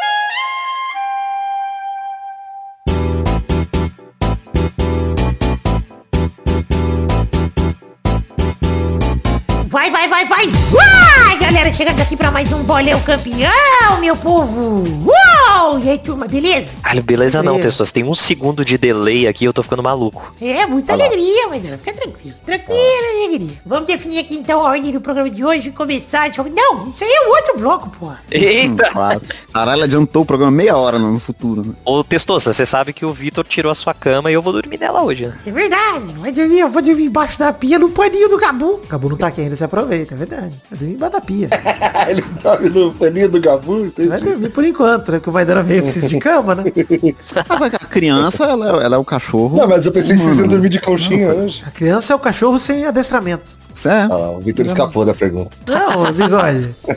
[9.78, 10.46] Vai, vai, vai, vai!
[10.72, 14.82] Uai, galera, chegando aqui pra mais um bolão campeão, meu povo!
[15.06, 15.78] Uau!
[15.80, 16.68] E aí, turma, beleza?
[16.82, 17.90] Caralho, beleza não, pessoas.
[17.90, 20.22] Tem um segundo de delay aqui, eu tô ficando maluco.
[20.42, 22.36] É, muita alegria, mas fica tranquilo.
[22.44, 23.56] Tranquilo, alegria.
[23.64, 26.28] Vamos definir aqui então a ordem do programa de hoje e começar.
[26.28, 28.06] de- Não, isso aí é o outro bloco, pô.
[28.08, 28.90] Hum, Eita!
[28.90, 29.22] Claro.
[29.52, 31.64] Caralho, adiantou o programa meia hora no futuro.
[31.66, 31.72] Né?
[31.84, 34.78] Ô, Testosta, você sabe que o Vitor tirou a sua cama e eu vou dormir
[34.78, 35.34] nela hoje, né?
[35.46, 38.80] É verdade, vai dormir, eu vou dormir embaixo da pia no paninho do Gabu.
[38.84, 40.54] O Gabu não tá aqui ainda, você aproveita, é verdade.
[40.70, 41.37] Vai dormir embaixo da pia.
[42.08, 44.08] Ele dorme no paninho do Gabu, entendi.
[44.08, 45.20] Vai dormir por enquanto, né?
[45.20, 46.64] Que o Vaidana veio precisa de cama, né?
[47.60, 49.56] Mas a criança, ela, é- ela é o cachorro.
[49.56, 51.62] Não, mas eu pensei que vocês iam dormir de conchinha hoje.
[51.66, 53.58] A criança é o cachorro sem adestramento.
[53.74, 54.08] Isso é.
[54.10, 55.56] Ah, o Vitor escapou da pergunta.
[55.66, 56.74] Não, bigode.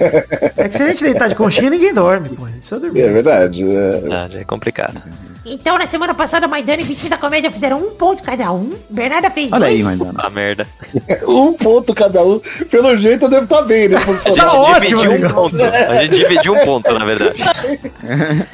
[0.58, 2.46] É que se a gente deitar de conchinha, ninguém dorme, pô.
[2.46, 3.14] A gente precisa É dormir.
[3.14, 3.64] verdade.
[3.64, 4.04] é.
[4.32, 5.02] Já é complicado.
[5.46, 8.74] Então, na semana passada, Maidana e Vitinho da Comédia fizeram um ponto cada um.
[8.90, 9.98] Bernarda fez Olha aí, dois.
[9.98, 10.20] Maidana.
[10.24, 10.68] Ah, merda.
[11.28, 12.40] Um ponto cada um.
[12.70, 13.98] Pelo jeito eu devo estar bem, né?
[13.98, 14.40] A Funcionando.
[14.40, 15.56] Tá ótimo, dividiu um ponto.
[15.64, 17.42] A gente dividiu um ponto, na verdade.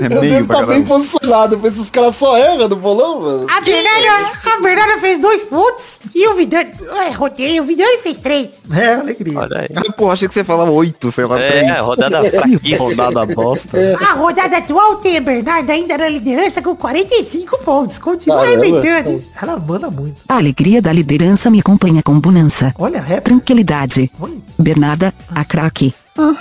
[0.00, 0.84] É Eu meio devo estar cada bem um.
[0.84, 1.58] posicionado.
[1.58, 3.46] Penso, os caras só erram no bolão, mano.
[3.50, 6.70] A Bernarda, a Bernarda fez dois pontos e o Vidani...
[7.06, 8.48] É, rodei, o Vidani fez três.
[8.72, 9.38] É, alegria.
[9.38, 9.92] Olha aí.
[9.98, 11.68] Pô, achei que você falava oito, sei lá, três.
[11.68, 13.04] É, rodada fraquíssima.
[13.04, 13.78] rodada bosta.
[14.00, 16.29] A rodada atual tem a Bernarda ainda na liderança
[16.62, 17.98] com 45 pontos.
[17.98, 18.62] Continua Caramba.
[18.62, 19.24] arrebentando.
[19.40, 20.20] Ela manda muito.
[20.28, 22.74] A alegria da liderança me acompanha com bonança.
[22.78, 23.24] Olha, rap.
[23.24, 24.10] Tranquilidade.
[24.20, 25.94] Olha, Bernarda, a craque.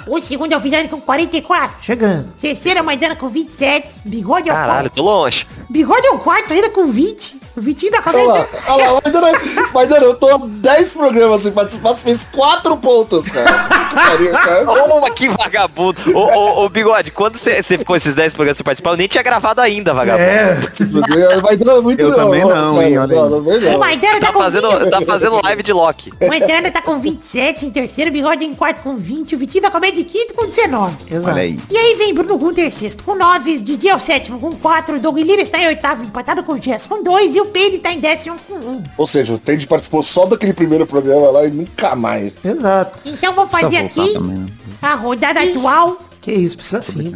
[0.07, 1.77] O segundo é o Vidani com 44.
[1.81, 2.27] chegando.
[2.41, 3.87] Terceiro é a Maidana com 27.
[4.05, 4.95] Bigode é o Caralho, quarto.
[4.95, 5.47] tô longe.
[5.69, 7.39] Bigode é o quarto ainda com 20.
[7.55, 9.39] O Vitinho da Olha lá, olha lá, Maidana,
[9.73, 13.67] Maidana, eu tô há 10 programas sem participar, você fez 4 pontos, cara.
[13.89, 14.69] Que pariu, cara.
[14.95, 15.99] Ô, que vagabundo.
[16.15, 19.23] Ô, ô, ô, Bigode, quando você ficou esses 10 programas sem participar, eu nem tinha
[19.23, 20.23] gravado ainda, vagabundo.
[20.23, 23.19] É, Maidana é muito Eu também não, hein, olha aí.
[23.19, 23.79] Não, não O não.
[23.79, 24.89] Maidana tá, Tá com fazendo, 20.
[24.89, 26.13] tá fazendo live de Loki.
[26.21, 29.35] O Maidana tá com 27 em terceiro, Bigode em quarto com 20.
[29.35, 30.95] O Vitinho da Comédia em quinto com 19.
[31.09, 31.33] exato.
[31.33, 31.59] Olha aí.
[31.69, 35.17] E aí vem Bruno Gunter sexto com 9, Didi é o sétimo com 4, Doug
[35.17, 37.99] Lira está em oitavo empatado com o Jess com 2 e o Pedro tá em
[37.99, 38.83] décimo com 1.
[38.97, 42.43] Ou seja, o Tende participou só daquele primeiro programa lá e nunca mais.
[42.43, 42.99] Exato.
[43.05, 44.47] Então vamos fazer aqui também, né?
[44.81, 45.97] a rodada atual.
[46.21, 47.13] Que isso, precisa sim.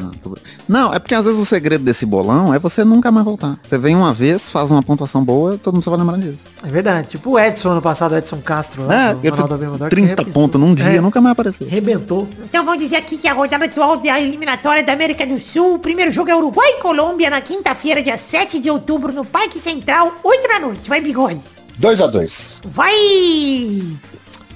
[0.68, 3.58] Não, é porque às vezes o segredo desse bolão é você nunca mais voltar.
[3.62, 6.46] Você vem uma vez, faz uma pontuação boa, todo mundo só vai lembrar disso.
[6.64, 7.10] É verdade.
[7.10, 9.10] Tipo o Edson ano passado, o Edson Castro lá.
[9.10, 10.34] É, do ele Ronaldo fez Abenador, que 30 arrebentou.
[10.34, 11.68] pontos num dia, É, nunca mais apareceu.
[11.68, 12.30] Arrebentou.
[12.44, 15.76] Então vamos dizer aqui que a rodada atual da eliminatória da América do Sul.
[15.76, 19.60] O primeiro jogo é Uruguai e Colômbia na quinta-feira, dia 7 de outubro, no Parque
[19.60, 20.88] Central, 8 da noite.
[20.90, 21.42] Vai, bigode.
[21.80, 22.56] 2x2.
[22.66, 23.84] Vai.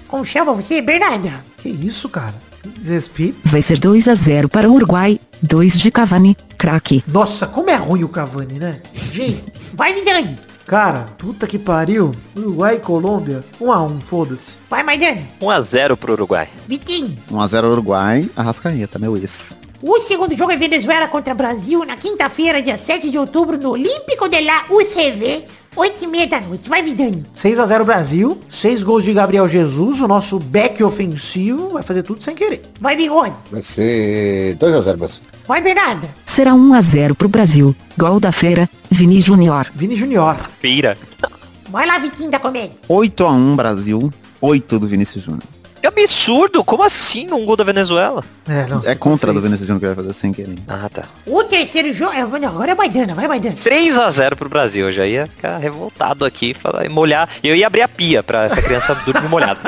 [0.07, 1.33] Como chama você, Bernarda?
[1.57, 2.36] Que isso, cara?
[3.45, 5.19] Vai ser 2 a 0 para o Uruguai.
[5.41, 7.03] 2 de Cavani, craque.
[7.08, 8.82] Nossa, como é ruim o Cavani, né?
[9.12, 10.36] Gente, Vai, Vidani.
[10.65, 12.13] cara, puta que pariu.
[12.36, 14.51] Uruguai e Colômbia, um a um, foda-se.
[14.69, 15.21] Vai, Maidana.
[15.41, 16.47] 1x0 pro Uruguai.
[16.67, 17.15] Vitinho.
[17.32, 19.56] 1x0 Uruguai, Arrascaeta, meu ex.
[19.80, 24.27] O segundo jogo é Venezuela contra Brasil na quinta-feira, dia 7 de outubro, no Olímpico
[24.27, 25.45] de la UCV,
[25.78, 26.68] 8 e meia da noite.
[26.68, 27.24] Vai, Vidani.
[27.36, 32.34] 6x0 Brasil, 6 gols de Gabriel Jesus, o nosso back ofensivo, vai fazer tudo sem
[32.34, 32.63] querer.
[32.82, 33.36] Vai, Bigode.
[33.52, 35.22] Vai ser 2x0 Brasil.
[35.48, 36.10] Vai, Bernarda.
[36.26, 37.76] Será 1 a 0 pro Brasil.
[37.96, 39.68] Gol da feira, Vini Júnior.
[39.76, 40.36] Vini Junior.
[40.60, 40.98] Pira.
[41.70, 42.76] Vai lá, Vitinho da Comédia.
[42.90, 44.12] 8x1 Brasil,
[44.42, 45.44] 8 do Vinícius Júnior.
[45.91, 46.63] Que absurdo!
[46.65, 48.23] Como assim um gol da Venezuela?
[48.47, 50.56] É, não, É contra do vocês- venezuelano que vai fazer sem querer.
[50.67, 51.04] Ah, tá.
[51.26, 52.12] O terceiro jogo.
[52.13, 53.56] é, Agora é Maidana, vai Maidana.
[53.56, 54.88] 3x0 pro Brasil.
[54.88, 57.29] Eu já ia ficar revoltado aqui, falar, e molhar.
[57.44, 59.60] Eu ia abrir a pia pra essa criança dormir molhada.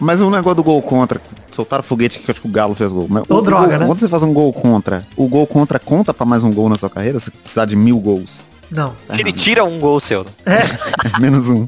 [0.00, 1.20] Mas o negócio do gol contra,
[1.52, 3.06] soltaram foguete que eu acho que o Galo fez gol.
[3.08, 3.86] Mas Ô, o droga, gol- né?
[3.86, 6.76] Quando você faz um gol contra, o gol contra conta pra mais um gol na
[6.76, 7.18] sua carreira?
[7.18, 8.46] Você precisar de mil gols.
[8.70, 8.92] Não.
[9.10, 10.26] Ele tira um gol seu.
[11.20, 11.64] Menos um.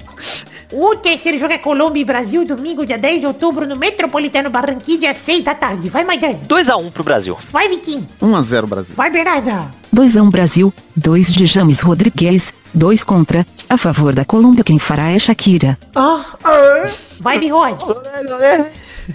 [0.73, 5.11] O terceiro jogo é Colômbia e Brasil, domingo, dia 10 de outubro, no Metropolitano Barranquilla,
[5.11, 5.89] às 6 da tarde.
[5.89, 6.39] Vai Maidana.
[6.47, 7.37] 2x1 pro Brasil.
[7.51, 8.09] Vai Vitinho.
[8.23, 8.95] 1x0 Brasil.
[8.97, 9.67] Vai Bernarda.
[9.93, 13.45] 2 a 1 Brasil, 2 de James Rodrigues, 2 contra.
[13.69, 15.77] A favor da Colômbia quem fará é Shakira.
[15.95, 16.89] Ah, ah,
[17.21, 17.85] Vai Bigode.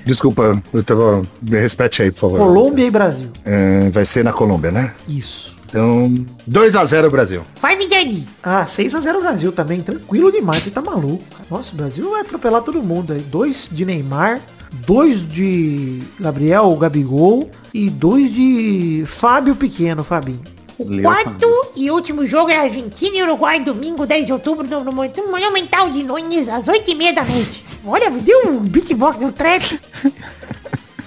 [0.05, 1.21] Desculpa, eu tava.
[1.41, 2.39] Me repete aí, por favor.
[2.39, 3.29] Colômbia e Brasil.
[3.45, 4.93] É, vai ser na Colômbia, né?
[5.07, 5.54] Isso.
[5.75, 7.43] Então, 2x0 Brasil.
[7.59, 8.25] Vai Vidani.
[8.41, 11.21] Ah, 6x0 Brasil também, tranquilo demais, você tá maluco.
[11.51, 13.19] Nossa, o Brasil vai atropelar todo mundo aí.
[13.19, 14.39] Dois de Neymar,
[14.87, 20.41] dois de Gabriel Gabigol e dois de Fábio Pequeno, Fabinho.
[20.79, 24.81] O Leo quarto e último jogo é Argentina e Uruguai, domingo, 10 de outubro, no,
[24.81, 27.63] no Monumental de Nunes, às 8h30 da noite.
[27.85, 29.77] Olha, deu um beatbox, deu trap.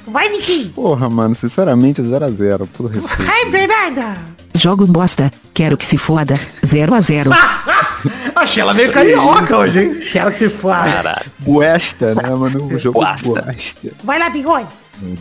[0.09, 0.70] Vai, Vitinho.
[0.70, 3.22] Porra, mano, sinceramente 0x0, todo respeito.
[3.22, 4.16] Vai, Bernarda.
[4.54, 6.34] Jogo bosta, quero que se foda.
[6.66, 7.30] 0 a 0
[8.34, 9.94] Achei ela meio carioca hoje, hein?
[10.12, 10.48] Quero que se.
[10.48, 11.26] Caralho.
[11.40, 12.66] Buesta, né, mano?
[12.66, 13.42] O jogo Buesta.
[13.42, 13.90] Buesta.
[14.02, 14.66] Vai lá, Bigode.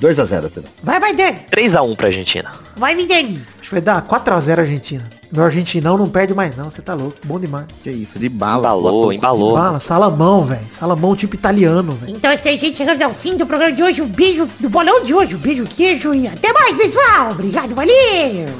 [0.01, 0.69] 2x0 também.
[0.83, 1.37] Vai, Maidana.
[1.51, 2.51] 3x1 pra Argentina.
[2.75, 3.41] Vai, Vidani.
[3.59, 5.03] Acho que vai dar 4x0 Argentina.
[5.31, 7.17] Meu argentinão não perde mais não, você tá louco.
[7.25, 7.65] Bom demais.
[7.83, 8.69] Que isso, de bala.
[8.69, 9.57] Embalou, embalou.
[9.57, 10.61] Fala, salamão, velho.
[10.71, 12.15] Salamão tipo italiano, velho.
[12.15, 12.77] Então é isso aí, gente.
[12.77, 14.01] Chegamos ao fim do programa de hoje.
[14.01, 15.35] Um beijo do bolão de hoje.
[15.35, 17.31] Um beijo, queijo e até mais, pessoal.
[17.31, 17.93] Obrigado, valeu.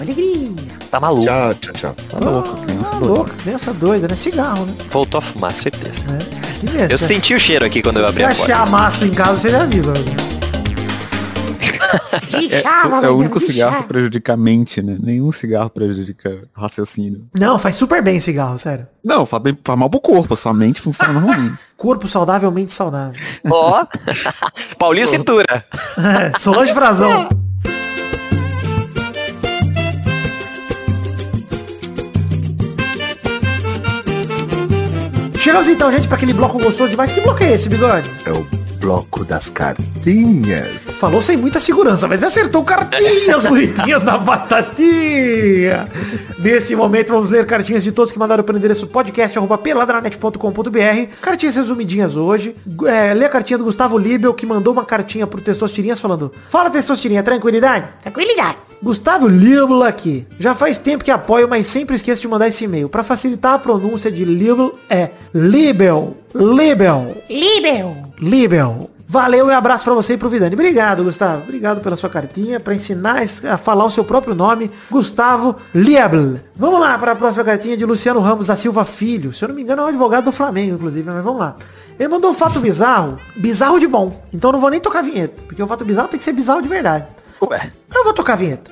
[0.01, 0.49] Alegria.
[0.91, 1.25] Tá maluco.
[1.25, 1.95] Tchau, tchau, tchau.
[2.09, 3.13] Tá louco, criança Tá doida.
[3.13, 4.15] louco, criança doida, né?
[4.15, 4.73] Cigarro, né?
[4.91, 6.01] Voltou a fumar, certeza.
[6.11, 6.57] É.
[6.59, 6.87] Que mesmo.
[6.91, 8.71] Eu Se- senti o cheiro aqui quando eu Se abri a achar porta.
[8.71, 9.93] maço em casa, você me avisa.
[9.93, 10.26] Que
[12.51, 14.97] É, é o único cigarro que prejudica a mente, né?
[14.99, 17.27] Nenhum cigarro prejudica raciocínio.
[17.37, 18.87] Não, faz super bem cigarro, sério.
[19.03, 21.53] Não, faz, bem, faz mal pro corpo, sua mente funciona ruim.
[21.77, 23.21] Corpo saudavelmente saudável.
[23.49, 23.85] Ó.
[24.77, 25.63] Paulinho Cintura.
[25.97, 27.29] É, Solange Frazão.
[35.37, 37.11] Chegamos então, gente, para aquele bloco gostoso demais.
[37.11, 38.09] Que bloco é esse, bigode?
[38.25, 40.85] É o bloco das cartinhas.
[40.97, 45.89] Falou sem muita segurança, mas acertou cartinhas bonitinhas da batatinha.
[46.39, 51.11] Nesse momento, vamos ler cartinhas de todos que mandaram para o endereço podcast arroba peladranet.com.br.
[51.21, 52.55] Cartinhas resumidinhas hoje.
[52.85, 56.69] É, lê a cartinha do Gustavo Libel, que mandou uma cartinha pro Testosterinhas falando Fala,
[56.69, 57.89] Testosterinha, tranquilidade?
[58.01, 58.55] Tranquilidade.
[58.81, 60.25] Gustavo Libel aqui.
[60.39, 62.87] Já faz tempo que apoio, mas sempre esqueço de mandar esse e-mail.
[62.87, 66.15] Para facilitar a pronúncia de Libel, é Libel.
[66.37, 67.17] Libel.
[67.29, 67.97] Libel.
[68.19, 68.89] Libel.
[69.09, 70.53] Valeu e um abraço pra você e pro Vidani.
[70.53, 71.43] Obrigado, Gustavo.
[71.43, 76.41] Obrigado pela sua cartinha, pra ensinar a falar o seu próprio nome, Gustavo Liebl.
[76.53, 79.33] Vamos lá para a próxima cartinha de Luciano Ramos da Silva Filho.
[79.33, 81.55] Se eu não me engano, é um advogado do Flamengo, inclusive, mas vamos lá.
[81.97, 84.23] Ele mandou um fato bizarro, bizarro de bom.
[84.33, 86.33] Então eu não vou nem tocar a vinheta, porque o fato bizarro tem que ser
[86.33, 87.05] bizarro de verdade.
[87.41, 87.71] Ué.
[87.95, 88.71] Eu vou tocar a vinheta.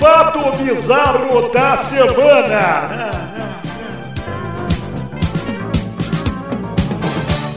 [0.00, 3.29] Fato bizarro da semana.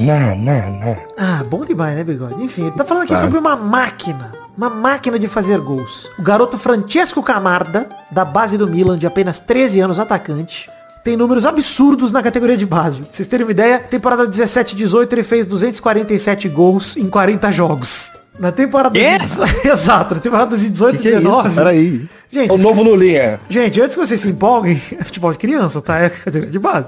[0.03, 0.97] Não, não, não.
[1.17, 2.41] Ah, bom demais, né, Bigode?
[2.43, 3.25] Enfim, ele tá falando aqui Claro.
[3.25, 4.31] sobre uma máquina.
[4.57, 6.09] Uma máquina de fazer gols.
[6.19, 10.69] O garoto Francesco Camarda, da base do Milan, de apenas 13 anos, atacante,
[11.03, 13.05] tem números absurdos na categoria de base.
[13.05, 18.11] Pra vocês terem uma ideia, temporada 17-18 ele fez 247 gols em 40 jogos.
[18.39, 18.97] Na temporada...
[18.99, 19.17] Quê?
[19.19, 21.21] de- Exato, na temporada de 18 Que que é isso?
[21.23, 21.49] 19...
[21.55, 22.09] Peraí.
[22.31, 23.39] Gente, O novo Lulinha.
[23.47, 25.99] Gente, antes que vocês se empolguem, é futebol de criança, tá?
[25.99, 26.87] É categoria de base.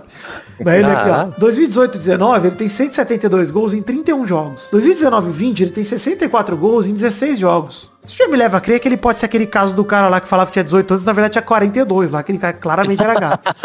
[0.64, 1.28] Mas ele aqui, ó.
[1.40, 4.70] 2018-19, ele tem 172 gols em 31 jogos.
[4.74, 7.92] 2019-20, ele tem 64 gols em 16 jogos.
[8.04, 10.20] Isso já me leva a crer que ele pode ser aquele caso do cara lá
[10.20, 12.20] que falava que tinha 18 anos, na verdade tinha 42 lá.
[12.20, 13.50] Aquele cara claramente era gato.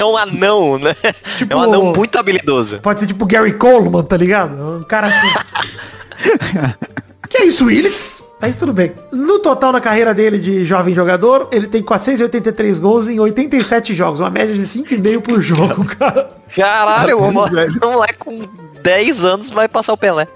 [0.00, 0.94] É um anão, né?
[1.36, 2.78] Tipo- É um anão muito habilidoso.
[2.80, 4.78] Pode ser tipo Gary Coleman, tá ligado?
[4.78, 5.26] Um cara assim.
[7.28, 8.24] que é isso, Willis?
[8.40, 8.92] Mas tudo bem.
[9.12, 14.20] No total, na carreira dele de jovem jogador, ele tem 483 gols em 87 jogos.
[14.20, 16.28] Uma média de 5,5 por jogo, cara.
[16.54, 18.42] Caralho, o moleque, o moleque com
[18.82, 20.28] 10 anos vai passar o Pelé.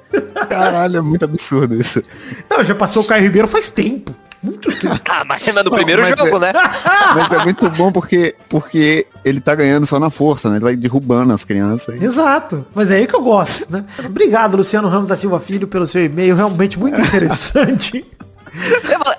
[0.48, 2.02] Caralho, é muito absurdo isso.
[2.48, 4.14] Não, já passou o Caio Ribeiro faz tempo.
[4.42, 4.98] Muito tempo.
[5.08, 6.52] Ah, mas é no primeiro mas jogo, é- né?
[7.14, 10.56] Mas é muito bom porque, porque ele tá ganhando só na força, né?
[10.56, 12.00] Ele vai derrubando as crianças.
[12.00, 12.64] Exato.
[12.74, 13.84] Mas é aí que eu gosto, né?
[14.04, 16.34] Obrigado, Luciano Ramos da Silva Filho, pelo seu e-mail.
[16.36, 18.04] Realmente muito interessante.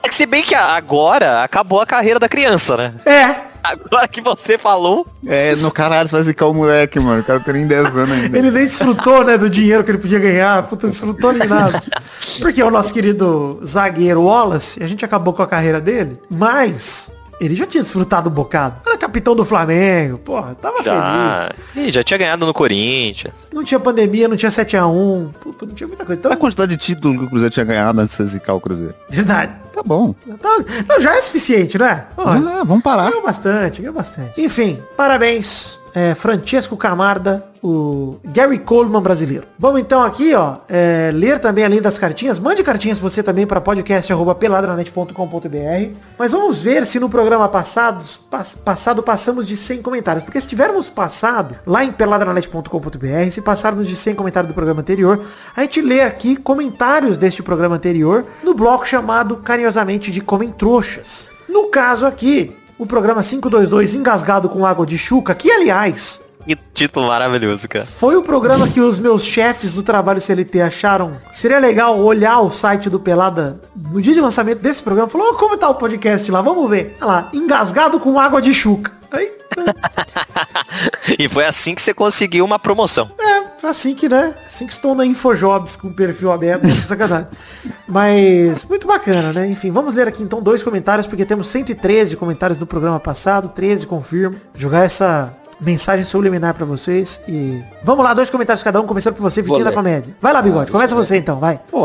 [0.04, 2.94] É que se bem que agora acabou a carreira da criança, né?
[3.06, 3.51] é.
[3.64, 7.22] Agora que você falou, É, no caralho, você vai zicar o moleque, mano.
[7.22, 8.38] O cara tem nem 10 anos ainda.
[8.38, 10.64] Ele nem desfrutou, né, do dinheiro que ele podia ganhar.
[10.64, 11.82] Puta, desfrutou nem nada.
[12.40, 17.56] Porque o nosso querido zagueiro Wallace, a gente acabou com a carreira dele, mas ele
[17.56, 18.76] já tinha desfrutado um bocado.
[18.86, 21.88] Era capitão do Flamengo, porra, tava já, feliz.
[21.90, 23.48] Ih, já tinha ganhado no Corinthians.
[23.52, 26.20] Não tinha pandemia, não tinha 7x1, puta, não tinha muita coisa.
[26.20, 28.94] Então, A quantidade de título que o Cruzeiro tinha ganhado antes de zicar o Cruzeiro.
[29.10, 29.54] verdade.
[29.74, 30.14] Tá bom.
[30.42, 32.06] Tá- não, já é suficiente, né?
[32.16, 33.10] Porra, Vamos lá, vamos parar.
[33.10, 34.40] Ganhou bastante, ganhou bastante.
[34.42, 35.80] Enfim, parabéns.
[35.94, 39.44] É, Francesco Camarda, o Gary Coleman brasileiro.
[39.60, 42.40] Vamos então aqui, ó, é, ler também além das cartinhas.
[42.40, 45.92] Mande cartinhas você também para podcast@peladranet.com.br.
[46.18, 50.48] Mas vamos ver se no programa passado, pas- passado passamos de 100 comentários, porque se
[50.48, 55.20] tivermos passado lá em peladranet.com.br, se passarmos de 100 comentários do programa anterior,
[55.56, 61.32] a gente lê aqui comentários deste programa anterior no bloco chamado carinhosamente de Comentroxas.
[61.50, 67.08] No caso aqui, o programa 522 Engasgado com Água de Chuca, que aliás Que título
[67.08, 67.86] maravilhoso, cara.
[67.86, 72.50] foi o programa que os meus chefes do trabalho CLT acharam seria legal olhar o
[72.50, 75.08] site do Pelada no dia de lançamento desse programa.
[75.10, 76.42] Falou, "Ô, como tá o podcast lá?
[76.42, 76.98] Vamos ver.
[77.00, 78.92] Olha lá, Engasgado com Água de Chuca.
[79.12, 79.32] Aí,
[81.20, 83.12] E foi assim que você conseguiu uma promoção.
[83.20, 84.36] é, assim que, né?
[84.46, 87.28] Assim que estou na Infojobs com o perfil aberto, é sacanagem.
[87.88, 89.48] Mas, muito bacana, né?
[89.50, 93.86] Enfim, vamos ler aqui então dois comentários, porque temos 113 comentários do programa passado, 13,
[93.86, 94.36] confirmo.
[94.56, 97.62] Jogar essa mensagem subliminar pra vocês e...
[97.84, 99.72] Vamos lá, dois comentários cada um, começando por você, Vitinho da.
[99.72, 100.16] Comédia.
[100.22, 101.60] Vai lá, Bigode, começa você então, vai.
[101.72, 101.82] O,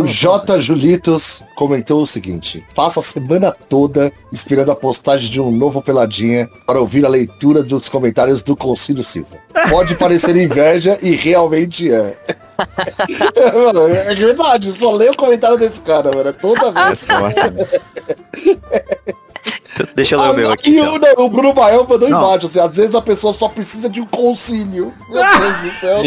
[0.00, 0.58] o J.
[0.60, 6.48] Julitos comentou o seguinte: Passo a semana toda esperando a postagem de um novo Peladinha
[6.66, 9.36] para ouvir a leitura dos comentários do Concílio Silva.
[9.70, 12.16] Pode parecer inveja e realmente é.
[13.54, 16.28] mano, é verdade, só leio o comentário desse cara, mano.
[16.28, 16.98] é Toda É vez.
[17.00, 19.14] sorte, né?
[19.94, 20.70] Deixa eu ler o meu aqui.
[20.70, 20.94] Então.
[20.94, 22.18] o, não, o Bruno Bael mandou Não.
[22.18, 24.92] embaixo, assim, às vezes a pessoa só precisa de um concílio.
[25.08, 26.02] Meu Deus do céu.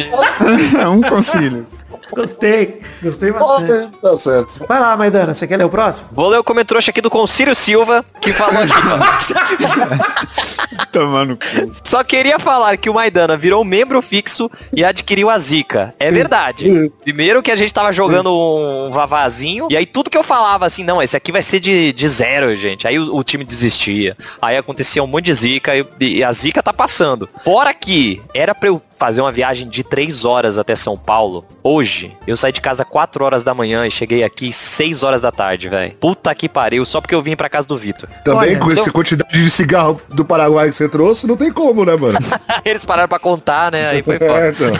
[0.81, 1.67] É um concílio.
[2.11, 3.97] Gostei, gostei bastante.
[3.97, 4.65] Tá certo.
[4.67, 6.09] Vai lá, Maidana, você quer ler o próximo?
[6.11, 8.73] Vou ler o comentrouxa aqui do Concílio Silva, que falou aqui.
[10.91, 11.71] Tomando cu.
[11.83, 15.93] Só queria falar que o Maidana virou membro fixo e adquiriu a zica.
[15.99, 16.91] É verdade.
[17.03, 20.83] Primeiro que a gente tava jogando um vavazinho, e aí tudo que eu falava assim,
[20.83, 22.87] não, esse aqui vai ser de, de zero, gente.
[22.87, 24.17] Aí o, o time desistia.
[24.41, 27.29] Aí acontecia um monte de zica e, e a zica tá passando.
[27.43, 31.45] Fora que era pra eu fazer uma viagem de três horas até São Paulo.
[31.63, 35.31] Hoje, eu saí de casa 4 horas da manhã e cheguei aqui 6 horas da
[35.31, 35.93] tarde, velho.
[35.99, 38.07] Puta que pariu, só porque eu vim pra casa do Vitor.
[38.23, 41.51] Também Olha, com essa então- quantidade de cigarro do Paraguai que você trouxe, não tem
[41.51, 42.17] como, né, mano?
[42.63, 43.89] Eles pararam pra contar, né?
[43.89, 44.15] Aí foi.
[44.25, 44.71] É, então.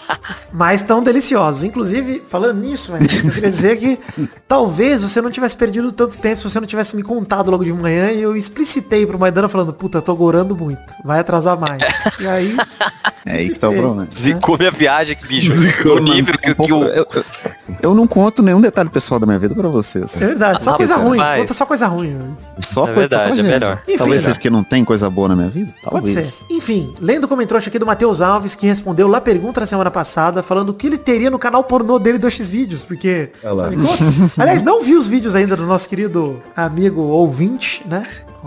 [0.52, 1.62] Mas tão deliciosos.
[1.64, 3.98] Inclusive, falando nisso, velho, eu queria dizer que
[4.48, 7.72] talvez você não tivesse perdido tanto tempo se você não tivesse me contado logo de
[7.72, 11.82] manhã e eu explicitei pro Maidana falando, puta, eu tô gorando muito, vai atrasar mais.
[12.20, 12.56] E aí,
[13.26, 14.08] É aí que tá o problema.
[14.14, 15.50] Zicou minha viagem, bicho.
[15.50, 16.84] Zicou, no nível que, que o...
[16.84, 17.24] Eu, eu-
[17.82, 20.20] eu não conto nenhum detalhe pessoal da minha vida pra vocês.
[20.22, 21.40] é verdade, só Não, coisa ruim, vai.
[21.40, 22.16] conta só coisa ruim.
[22.60, 23.82] Só É coisa verdade, só é melhor.
[23.86, 24.24] Enfim, Talvez né?
[24.24, 25.72] seja porque não tem coisa boa na minha vida.
[25.82, 26.26] Pode Talvez.
[26.26, 26.44] ser.
[26.50, 29.90] Enfim, lendo o comentário aqui do Matheus Alves, que respondeu lá a pergunta na semana
[29.90, 33.30] passada, falando o que ele teria no canal pornô dele do X-Vídeos, porque...
[33.42, 33.66] Olha lá.
[33.66, 34.04] Ele gosta.
[34.42, 38.02] Aliás, não vi os vídeos ainda do nosso querido amigo ouvinte, né?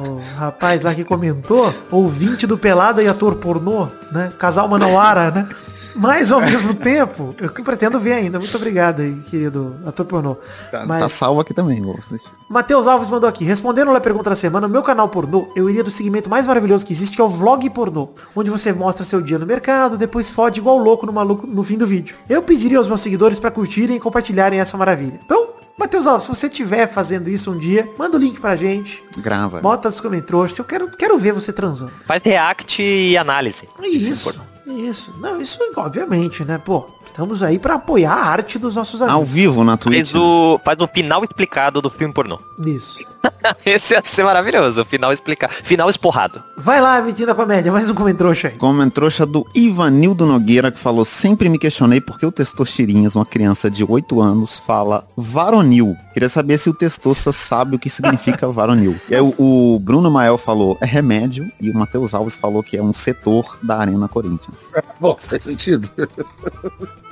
[0.08, 4.32] O rapaz lá que comentou, ouvinte do Pelada e ator pornô, né?
[4.38, 5.50] Casal Manauara, né?
[5.96, 8.40] Mas ao mesmo tempo, eu pretendo ver ainda.
[8.40, 10.38] Muito obrigado aí, querido ator pornô.
[10.72, 12.30] Tá Mas salvo aqui também, vou assistir.
[12.48, 15.84] Matheus Alves mandou aqui, respondendo a pergunta da semana, no meu canal pornô, eu iria
[15.84, 19.22] do segmento mais maravilhoso que existe, que é o vlog pornô, onde você mostra seu
[19.22, 22.16] dia no mercado, depois fode igual louco no maluco no fim do vídeo.
[22.30, 25.20] Eu pediria aos meus seguidores pra curtirem e compartilharem essa maravilha.
[25.26, 25.48] Então,
[25.80, 29.62] Matheus Alves, se você estiver fazendo isso um dia, manda o link pra gente, Grava.
[29.62, 31.94] bota os comentários, eu quero, quero ver você transando.
[32.06, 33.66] Faz react e análise.
[33.82, 35.14] Isso, isso.
[35.20, 36.58] Não, isso obviamente, né?
[36.58, 39.30] Pô, estamos aí pra apoiar a arte dos nossos Ao amigos.
[39.30, 40.12] vivo na Twitch.
[40.12, 42.40] Faz o, faz o final explicado do filme pornô.
[42.66, 43.08] Isso.
[43.66, 45.54] Esse ia ser maravilhoso, o final explicado.
[45.54, 46.44] Final esporrado.
[46.58, 48.58] Vai lá, Vitinho da Comédia, mais um comentário aí.
[48.58, 53.70] Comentrouxa do Ivanildo Nogueira, que falou, sempre me questionei por que o Testosterinhas, uma criança
[53.70, 55.96] de 8 anos, fala varonil.
[56.14, 59.00] Queria saber se o Testosta sabe o que significa varonil.
[59.10, 62.78] E aí o, o Bruno Mael falou, é remédio, e o Matheus Alves falou que
[62.78, 64.70] é um setor da Arena Corinthians.
[65.00, 65.90] Bom, faz sentido.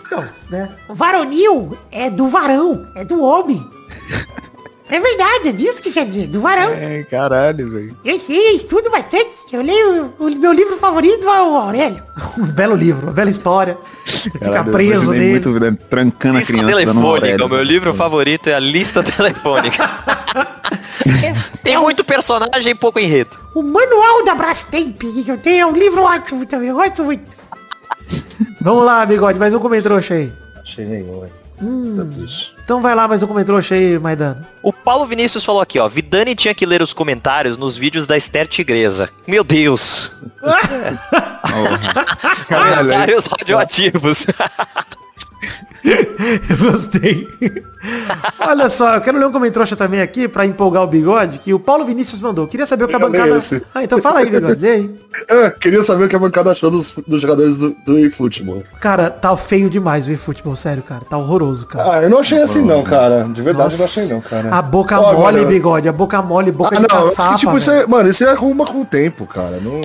[0.02, 0.74] Então, né?
[0.90, 3.66] Varonil é do varão, é do homem.
[4.90, 6.72] É verdade, é disso que quer dizer, do varão.
[6.72, 7.98] É, caralho, velho.
[8.06, 9.28] Eu sei, eu estudo bastante.
[9.52, 12.02] Eu leio o meu livro favorito é o Aurélio.
[12.38, 13.78] Um belo livro, uma bela história.
[14.06, 15.32] Você fica preso nele.
[15.32, 18.60] muito né, trancando a Lista criança dando uma telefônica, o meu livro favorito é a
[18.60, 19.90] lista telefônica.
[21.64, 23.38] Tem muito personagem e pouco enredo.
[23.56, 27.36] O manual da Brastemp que eu tenho é um livro ótimo também, eu gosto muito.
[28.62, 30.32] Vamos lá, bigode, mais um comentrouxa aí.
[30.62, 31.32] Achei nenhum, hein?
[31.62, 31.94] Hum.
[31.96, 32.54] Tá triste.
[32.64, 34.46] Então vai lá, mais um comentrouxa aí, Maidano.
[34.62, 35.88] O Paulo Vinícius falou aqui, ó.
[35.88, 39.10] Vidani tinha que ler os comentários nos vídeos da Esther Tigresa.
[39.26, 40.12] Meu Deus.
[42.48, 44.28] Comentários radioativos.
[45.84, 47.28] Eu gostei.
[48.40, 51.60] Olha só, eu quero ler um comentrouxa também aqui pra empolgar o bigode, que o
[51.60, 52.48] Paulo Vinícius mandou.
[52.48, 53.38] Queria saber o que a Eu bancada...
[53.38, 53.62] esse.
[53.74, 54.66] Ah, então fala aí, bigode.
[54.66, 54.96] E aí?
[55.30, 58.64] Ah, queria saber o que a bancada achou dos, dos jogadores do, do eFootball.
[58.80, 61.02] Cara, tá feio demais o eFootball, sério, cara.
[61.10, 61.92] Tá horroroso, cara.
[61.98, 63.24] Ah, eu não achei assim não, cara.
[63.24, 64.50] De verdade eu não achei não, cara.
[64.54, 65.90] A boca Ó, mole, mano, bigode.
[65.90, 67.34] A boca mole, boca Ah, de não, eu caçapa.
[67.34, 69.60] que, tipo, isso é, mano, isso é arruma com o tempo, cara.
[69.60, 69.82] Não,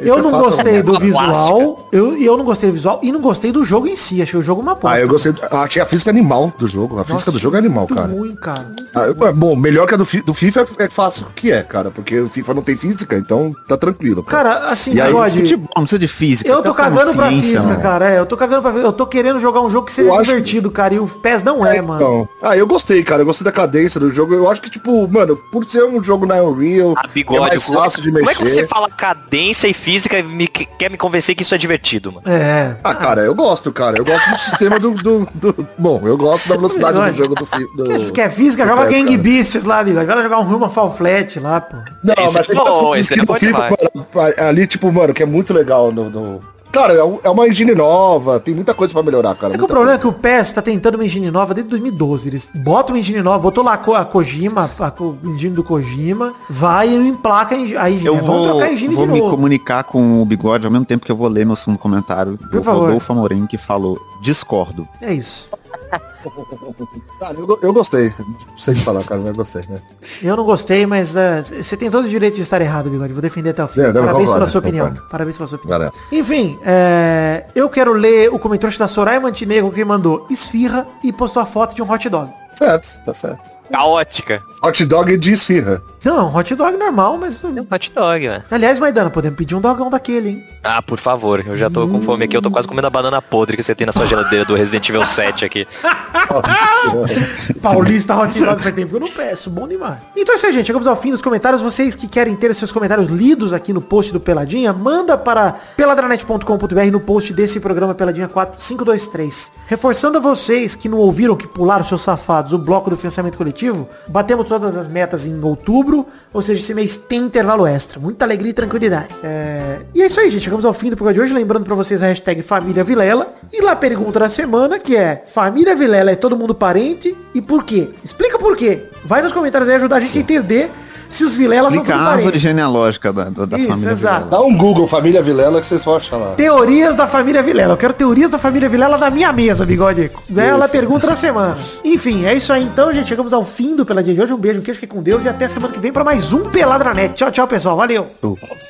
[0.00, 0.82] Eu é não fácil gostei arrumar.
[0.84, 3.86] do Uma visual, eu, e eu não gostei do visual e não gostei do jogo
[3.86, 4.22] em si.
[4.22, 4.91] Achei o jogo uma bosta.
[4.92, 5.32] Ah, eu gostei.
[5.50, 6.98] ah, Achei a física animal do jogo.
[6.98, 8.12] A física do jogo é animal, muito cara.
[8.12, 8.66] ruim, cara.
[8.94, 11.50] Ah, eu- é, bom, melhor que a do, Fi- do FIFA é, é fácil que
[11.52, 11.90] é, cara.
[11.90, 14.22] Porque o FIFA não tem física, então tá tranquilo.
[14.22, 16.48] Cara, assim, E aí, Futebol, não precisa de física.
[16.50, 17.80] eu tô cagando pra física, mano.
[17.80, 18.10] cara.
[18.10, 20.70] É, eu tô cagando pra Eu tô querendo jogar um jogo que seja Eu divertido,
[20.70, 20.94] cara.
[20.94, 22.00] E o PES não é, mano.
[22.02, 23.22] Então, ah, eu gostei, cara.
[23.22, 24.34] Eu gostei da cadência do jogo.
[24.34, 27.40] Eu acho que, tipo, mano, por ser um jogo na Unreal, A é bigode.
[27.40, 28.40] mais como, fácil de como mexer.
[28.40, 31.58] é que você fala cadência e física e me- quer me convencer que isso é
[31.58, 32.22] divertido, mano?
[32.26, 32.76] É.
[32.82, 33.96] Ah, cara, eu gosto, cara.
[33.98, 37.84] Eu gosto do sistema do, do, do- Bom, eu gosto da velocidade do jogo do.
[37.84, 38.66] Quer, quer física?
[38.66, 39.18] Joga PES, Gang cara.
[39.22, 40.04] Beasts lá, amigo.
[40.04, 41.76] Vai jogar um Ruma Fall Flat lá, pô.
[42.02, 44.06] Não, Esse mas é tem bom, umas coisas esse que é bom FIFA, mano,
[44.48, 46.10] ali, tipo, mano, que é muito legal no.
[46.10, 49.54] no- Cara, é é uma engine nova, tem muita coisa pra melhorar, cara.
[49.54, 50.12] É que o problema é coisa.
[50.14, 52.28] que o PES tá tentando uma engine nova desde 2012.
[52.30, 54.92] Eles botam uma engine nova, botou lá a Ko- a Kojima, a
[55.28, 57.58] engine do Kojima, vai e não emplaca a
[57.90, 58.06] engine.
[58.06, 59.30] Eu Vamos vou, trocar a engine vou de me novo.
[59.32, 62.62] comunicar com o Bigode ao mesmo tempo que eu vou ler meu segundo comentário do
[62.62, 62.84] favor.
[62.86, 64.88] Rodolfo Amorim, que falou, discordo.
[65.02, 65.50] É isso.
[67.18, 68.12] Cara, eu, eu gostei.
[68.18, 69.80] Não sei falar, cara, mas eu gostei, né?
[70.22, 73.12] Eu não gostei, mas é, você tem todo o direito de estar errado, Bigode.
[73.12, 73.80] Vou defender até o fim.
[73.80, 74.88] É, Parabéns concordo, pela sua opinião.
[74.88, 75.08] concordo.
[75.10, 75.90] Parabéns pela sua opinião.
[76.10, 81.42] Enfim, é, eu quero ler o comentário da Soraya Montenegro que mandou esfirra e postou
[81.42, 82.32] a foto de um hot dog.
[82.54, 83.50] Certo, tá certo.
[83.70, 84.42] Caótica.
[84.62, 85.82] Hot dog de esfirra.
[86.04, 87.42] Não, é um hot dog normal, mas...
[87.42, 88.44] É um hot dog, velho.
[88.50, 90.44] Aliás, Maidana, podemos pedir um dogão daquele, hein?
[90.62, 93.20] Ah, por favor, eu já tô com fome aqui, eu tô quase comendo a banana
[93.20, 95.66] podre que você tem na sua geladeira do Resident Evil 7 aqui.
[97.60, 99.98] Paulista Hot Dog faz tempo que eu não peço, bom demais.
[100.16, 100.66] Então é isso aí, gente.
[100.66, 101.62] Chegamos ao fim dos comentários.
[101.62, 105.52] Vocês que querem ter os seus comentários lidos aqui no post do Peladinha, manda para
[105.76, 109.52] peladranet.com.br no post desse programa Peladinha 4523.
[109.66, 112.02] Reforçando a vocês que não ouviram, que pularam seus
[112.50, 116.96] o bloco do financiamento coletivo, batemos todas as metas em outubro, ou seja, esse mês
[116.96, 118.00] tem intervalo extra.
[118.00, 119.08] Muita alegria e tranquilidade.
[119.22, 120.44] É, E é isso aí, gente.
[120.44, 121.34] Chegamos ao fim do programa de hoje.
[121.34, 123.34] Lembrando pra vocês a hashtag Família Vilela.
[123.52, 127.14] E lá a pergunta da semana, que é Família Vilela é todo mundo parente?
[127.34, 127.90] E por quê?
[128.02, 128.84] Explica por quê.
[129.04, 130.70] Vai nos comentários aí ajudar a gente a entender
[131.12, 134.24] se os Vilelas são Explica tudo a árvore genealógica da, da, da Isso, família exato.
[134.24, 134.30] Vilela.
[134.30, 136.34] Dá um Google, família Vilela, que vocês vão achar lá.
[136.34, 137.74] Teorias da família Vilela.
[137.74, 140.10] Eu quero teorias da família Vilela na minha mesa, bigode.
[140.34, 141.58] Ela pergunta da semana.
[141.84, 143.08] Enfim, é isso aí então, gente.
[143.08, 144.32] Chegamos ao fim do Peladinha de hoje.
[144.32, 146.44] Um beijo, um queijo, fique com Deus e até semana que vem pra mais um
[146.44, 147.14] Peladranet.
[147.14, 147.76] Tchau, tchau, pessoal.
[147.76, 148.06] Valeu.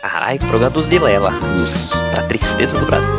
[0.03, 1.32] Caralho, programa dos Vilela.
[1.62, 1.88] Isso.
[2.12, 3.12] Pra tristeza do Brasil.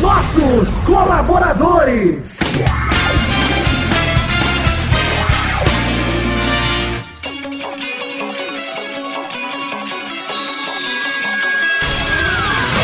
[0.00, 2.38] Nossos colaboradores.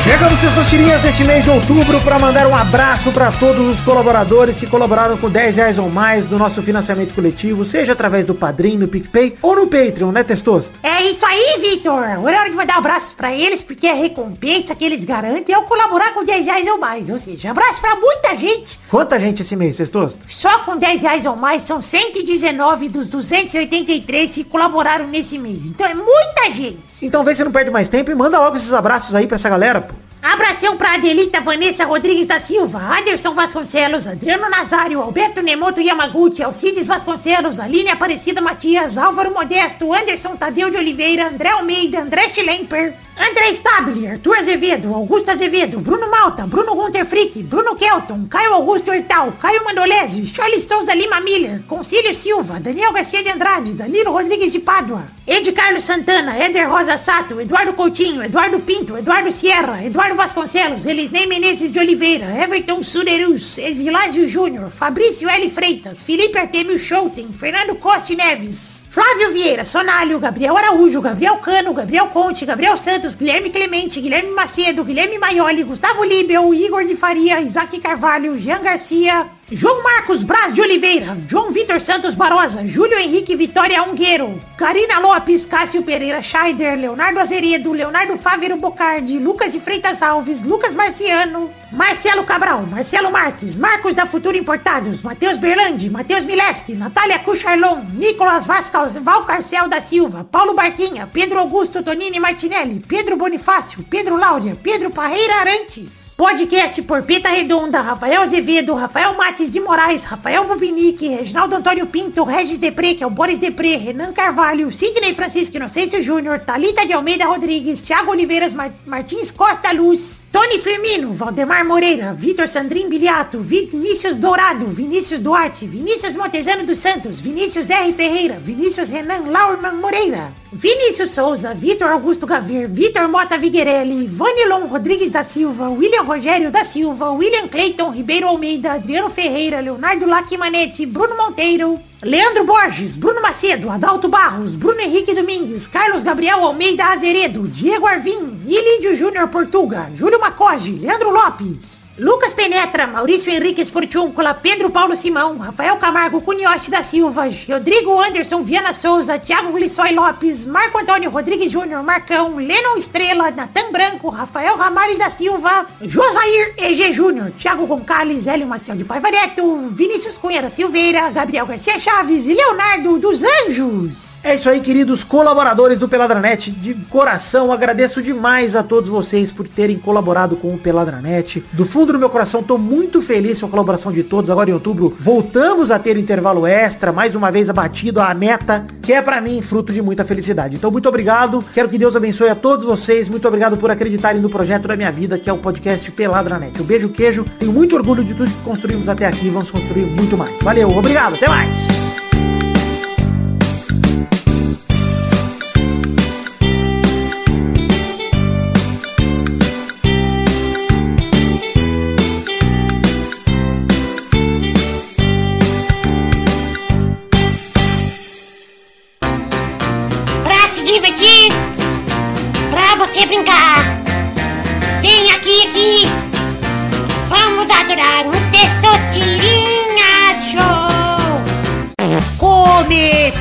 [0.05, 4.61] Chegamos, pessoas tirinhas, deste mês de outubro para mandar um abraço para todos os colaboradores
[4.61, 8.77] que colaboraram com 10 reais ou mais do nosso financiamento coletivo, seja através do Padrim,
[8.77, 10.79] no PicPay ou no Patreon, né, Testosto?
[10.83, 12.05] É isso aí, Vitor.
[12.05, 15.55] Agora é hora de mandar um abraço pra eles, porque a recompensa que eles garantem
[15.55, 17.09] é o colaborar com 10 reais ou mais.
[17.09, 18.79] Ou seja, abraço pra muita gente.
[18.91, 20.23] Quanta gente esse mês, Testosto?
[20.29, 25.65] Só com 10 reais ou mais são 119 dos 283 que colaboraram nesse mês.
[25.65, 26.79] Então é muita gente.
[27.01, 29.49] Então vê se não perde mais tempo e manda logo esses abraços aí pra essa
[29.49, 29.95] galera, pô.
[30.25, 36.89] Abração pra Adelita Vanessa Rodrigues da Silva, Anderson Vasconcelos, Adriano Nazário, Alberto Nemoto Yamaguchi, Alcides
[36.89, 43.55] Vasconcelos, Aline Aparecida Matias, Álvaro Modesto, Anderson Tadeu de Oliveira, André Almeida, André Schlemper, André
[43.55, 49.33] Stabile, Arthur Azevedo, Augusto Azevedo, Bruno Malta, Bruno Gunter Frick, Bruno Kelton, Caio Augusto Hortal,
[49.41, 54.59] Caio Mandolese, Charlie Souza Lima Miller, Concílio Silva, Daniel Garcia de Andrade, Danilo Rodrigues de
[54.59, 60.85] Pádua, Ed Carlos Santana, Éder Rosa Sato, Eduardo Coutinho, Eduardo Pinto, Eduardo Sierra, Eduardo Vasconcelos,
[60.85, 65.51] Elisnei Menezes de Oliveira, Everton Surerus, Vilásio Júnior, Fabrício L.
[65.51, 72.07] Freitas, Felipe Artemio Schouten, Fernando Costa Neves, Flávio Vieira, Sonalho, Gabriel Araújo, Gabriel Cano, Gabriel
[72.11, 77.77] Conte, Gabriel Santos, Guilherme Clemente, Guilherme Macedo, Guilherme Maioli, Gustavo Libel, Igor de Faria, Isaac
[77.81, 83.83] Carvalho, Jean Garcia, João Marcos Braz de Oliveira, João Vitor Santos Barosa, Júlio Henrique Vitória
[83.83, 90.43] Ungueiro, Karina Lopes, Cássio Pereira Scheider, Leonardo Azeredo, Leonardo Fávero Bocardi, Lucas de Freitas Alves,
[90.43, 97.19] Lucas Marciano, Marcelo Cabral, Marcelo Marques, Marcos da Futura Importados, Matheus Berlandi, Matheus Mileski, Natália
[97.19, 104.17] Cucharlon, Nicolas Vascal, Valcarcel da Silva, Paulo Barquinha, Pedro Augusto Tonini Martinelli, Pedro Bonifácio, Pedro
[104.17, 106.04] Láudia, Pedro Parreira Arantes.
[106.17, 112.23] Podcast por Peta Redonda, Rafael Azevedo, Rafael Mates de Moraes, Rafael Bobinique, Reginaldo Antônio Pinto,
[112.23, 116.93] Regis Depré, que é o Boris Depré, Renan Carvalho, Sidney Francisco Inocêncio Júnior, Talita de
[116.93, 123.39] Almeida Rodrigues, Thiago Oliveiras Mar- Martins Costa Luz, Tony Firmino, Valdemar Moreira, Vitor Sandrin Biliato,
[123.39, 127.93] Vinícius Dourado, Vinícius Duarte, Vinícius Montezano dos Santos, Vinícius R.
[127.93, 135.13] Ferreira, Vinícius Renan Laurman Moreira, Vinícius Souza, Vitor Augusto Gavir, Vitor Mota Viguerelli, Vanilon Rodrigues
[135.13, 141.15] da Silva, William Rogério da Silva, William Cleiton Ribeiro Almeida, Adriano Ferreira, Leonardo Lacimanetti, Bruno
[141.15, 147.87] Monteiro, Leandro Borges, Bruno Macedo, Adalto Barros, Bruno Henrique Domingues, Carlos Gabriel Almeida Azeredo, Diego
[147.87, 154.97] Arvim, Ilídio Júnior Portuga, Júlio Macoge, Leandro Lopes, Lucas Penetra, Maurício Henrique Esportiúncula, Pedro Paulo
[154.97, 161.09] Simão, Rafael Camargo Cunhoche da Silva, Rodrigo Anderson Viana Souza, Thiago Lissói Lopes, Marco Antônio
[161.09, 167.65] Rodrigues Júnior, Marcão, Lennon Estrela, Natan Branco, Rafael Ramalho da Silva, Josair EG Júnior, Thiago
[167.65, 172.99] Goncalves, Hélio Maciel de Paiva Neto, Vinícius Cunha da Silveira, Gabriel Garcia Chaves e Leonardo
[172.99, 174.15] dos Anjos.
[174.25, 176.51] É isso aí, queridos colaboradores do Peladranet.
[176.51, 181.45] De coração, agradeço demais a todos vocês por terem colaborado com o Peladranet.
[181.53, 184.31] Do fundo do meu coração, tô muito feliz com a colaboração de todos.
[184.31, 188.93] Agora em outubro, voltamos a ter intervalo extra, mais uma vez abatido a meta, que
[188.93, 190.57] é pra mim fruto de muita felicidade.
[190.57, 191.45] Então, muito obrigado.
[191.53, 193.09] Quero que Deus abençoe a todos vocês.
[193.09, 196.61] Muito obrigado por acreditarem no projeto da minha vida, que é o podcast Peladranet.
[196.61, 197.25] Um beijo, queijo.
[197.39, 199.29] Tenho muito orgulho de tudo que construímos até aqui.
[199.29, 200.35] Vamos construir muito mais.
[200.43, 201.15] Valeu, obrigado.
[201.15, 201.84] Até mais.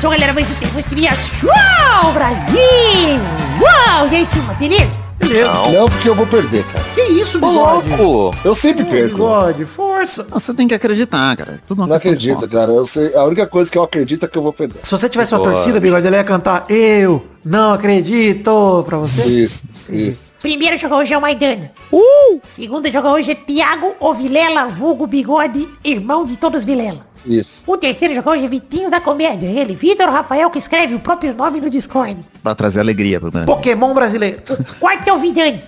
[0.04, 3.22] Começou, galera, mais um Testosterinha Show, Brasil.
[3.62, 5.00] Uau, e aí, turma, beleza?
[5.18, 5.48] Beleza.
[5.48, 6.84] Não, porque eu vou perder, cara.
[6.94, 7.88] Que isso, bigode?
[7.96, 8.38] louco!
[8.44, 9.14] Eu sempre perco.
[9.14, 10.28] Bigode, força.
[10.30, 11.62] Você tem que acreditar, cara.
[11.66, 12.74] Tudo uma Não acredito, cara.
[12.74, 14.80] Eu sei, a única coisa que eu acredito é que eu vou perder.
[14.84, 15.56] Se você tivesse uma Bigode.
[15.56, 19.24] torcida, bigode, ele ia cantar Eu não acredito pra você.
[19.24, 20.33] Isso, isso.
[20.44, 21.72] Primeiro jogo hoje é o Maidana.
[21.90, 22.42] Uh!
[22.44, 27.08] Segundo jogo hoje é Thiago Ovilela, vulgo bigode, irmão de todos Vilela.
[27.26, 27.64] Isso.
[27.66, 29.48] O terceiro jogo hoje é Vitinho da Comédia.
[29.48, 32.20] Ele, Vitor Rafael, que escreve o próprio nome no Discord.
[32.44, 33.56] Pra trazer alegria pro Brasil.
[33.56, 34.42] Pokémon brasileiro.
[34.50, 35.64] O quarto é o Vidani.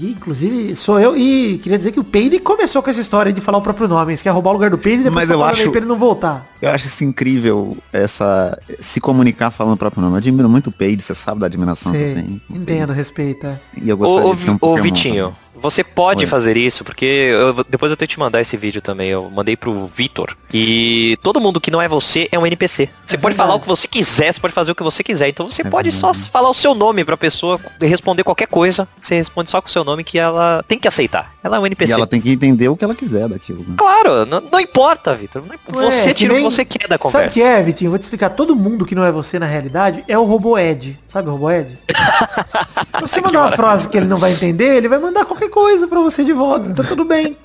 [0.00, 3.40] E, inclusive, sou eu e queria dizer que o Peide começou com essa história de
[3.42, 4.16] falar o próprio nome.
[4.16, 5.98] Você quer roubar o lugar do Peide e depois Mas eu acho- pra ele não
[5.98, 6.46] voltar.
[6.62, 10.14] Eu acho isso incrível, essa se comunicar falando o próprio nome.
[10.14, 12.40] Eu admiro muito o Paige, você sabe da admiração que eu Sei, tenho.
[12.48, 13.60] o entendo, respeita.
[13.74, 13.86] Paige.
[13.86, 15.41] E eu gostaria Ô, ô, de ser um ô, Pokémon Vitinho, também.
[15.62, 16.26] Você pode Oi.
[16.26, 19.08] fazer isso, porque eu depois eu tenho que te mandar esse vídeo também.
[19.10, 20.36] Eu mandei pro Vitor.
[20.48, 22.88] Que todo mundo que não é você é um NPC.
[23.04, 23.36] Você É pode verdade.
[23.48, 25.28] falar o que você quiser, você pode fazer o que você quiser.
[25.28, 26.30] Então você É pode só verdade.
[26.30, 28.86] falar o seu nome pra pessoa responder qualquer coisa.
[29.00, 31.31] Você responde só com o seu nome que ela tem que aceitar.
[31.44, 31.92] Ela é um E NPC.
[31.92, 33.60] ela tem que entender o que ela quiser daquilo.
[33.66, 33.74] né?
[33.76, 35.42] Claro, não, não importa, Vitor.
[35.74, 37.30] Ué, Você que tira o que você quer da Sabe o conversa.
[37.30, 37.90] que é, Vitinho?
[37.90, 38.30] Vou te explicar.
[38.30, 40.98] Todo mundo que não é você na realidade é o robô Ed.
[41.08, 41.76] Sabe o robô Ed?
[42.96, 45.88] Se você mandar uma frase que ele não vai entender, ele vai mandar qualquer coisa
[45.88, 46.72] pra você de volta.
[46.72, 47.36] Tá tudo bem.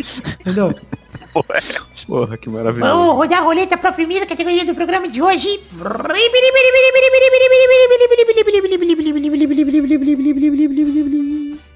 [0.41, 0.75] Entendeu?
[2.07, 2.91] Porra, que maravilhoso.
[2.91, 5.59] Vamos rodar a roleta pra primeira categoria do programa de hoje.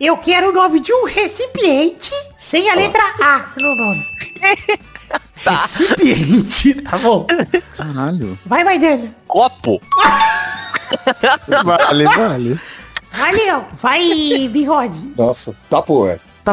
[0.02, 4.04] Eu quero o nome de um recipiente sem a letra A no nome.
[5.46, 6.82] Recipiente.
[6.82, 7.28] Tá bom.
[7.78, 8.40] Caralho.
[8.44, 9.16] Vai, Maidana.
[9.28, 9.80] Copo.
[11.64, 12.60] Vale, vale.
[13.12, 13.66] Valeu.
[13.74, 15.14] Vai, bigode.
[15.16, 15.56] Nossa.
[15.70, 15.84] Tá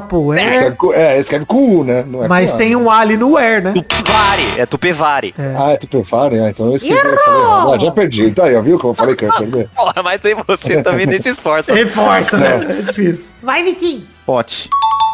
[0.09, 0.51] pô, é.
[0.51, 2.05] Escreve com, é, escreve com U, né?
[2.07, 3.73] Não é Mas tem um Ali no Where, né?
[3.73, 4.61] Tupevare.
[4.61, 5.35] É Tupevare.
[5.39, 7.43] Ah, é Tupperware, ah, então eu escrevi, eu falei.
[7.43, 8.31] Ah, já perdi.
[8.33, 9.69] Tá aí, ó, viu como eu falei que eu ia perder?
[9.75, 11.73] Porra, mas aí você também nem se esforça.
[11.75, 12.79] Reforça, né?
[12.81, 13.27] É difícil.
[13.43, 14.05] Vai, Vitinho.
[14.27, 14.69] Pote.